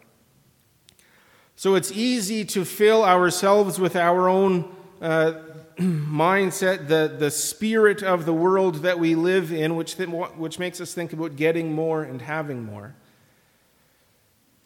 So, 1.56 1.73
it's 1.73 1.91
easy 1.91 2.45
to 2.45 2.63
fill 2.63 3.04
ourselves 3.04 3.80
with 3.80 3.95
our 3.95 4.30
own 4.30 4.76
uh, 5.02 5.34
mindset, 5.80 6.88
the, 6.88 7.15
the 7.17 7.32
spirit 7.32 8.04
of 8.04 8.26
the 8.26 8.34
world 8.34 8.76
that 8.84 9.00
we 9.00 9.15
live 9.15 9.52
in, 9.52 9.76
which, 9.76 9.95
which 9.95 10.60
makes 10.60 10.80
us 10.80 10.93
think 10.93 11.12
about 11.12 11.36
getting 11.36 11.73
more 11.73 12.04
and 12.04 12.21
having 12.21 12.63
more. 12.63 12.93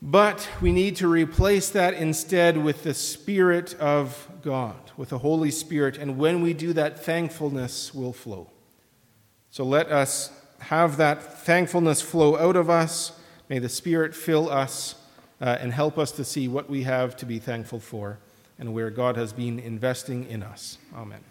But 0.01 0.49
we 0.59 0.71
need 0.71 0.95
to 0.97 1.07
replace 1.07 1.69
that 1.69 1.93
instead 1.93 2.57
with 2.57 2.83
the 2.83 2.93
Spirit 2.93 3.75
of 3.75 4.27
God, 4.41 4.91
with 4.97 5.09
the 5.09 5.19
Holy 5.19 5.51
Spirit. 5.51 5.97
And 5.97 6.17
when 6.17 6.41
we 6.41 6.53
do 6.53 6.73
that, 6.73 6.99
thankfulness 6.99 7.93
will 7.93 8.13
flow. 8.13 8.49
So 9.51 9.63
let 9.63 9.91
us 9.91 10.31
have 10.59 10.97
that 10.97 11.21
thankfulness 11.21 12.01
flow 12.01 12.35
out 12.37 12.55
of 12.55 12.69
us. 12.69 13.11
May 13.47 13.59
the 13.59 13.69
Spirit 13.69 14.15
fill 14.15 14.49
us 14.49 14.95
uh, 15.39 15.57
and 15.59 15.71
help 15.71 15.99
us 15.99 16.11
to 16.13 16.23
see 16.23 16.47
what 16.47 16.69
we 16.69 16.83
have 16.83 17.15
to 17.17 17.25
be 17.25 17.37
thankful 17.37 17.79
for 17.79 18.17
and 18.57 18.73
where 18.73 18.89
God 18.89 19.17
has 19.17 19.33
been 19.33 19.59
investing 19.59 20.27
in 20.27 20.41
us. 20.41 20.77
Amen. 20.95 21.30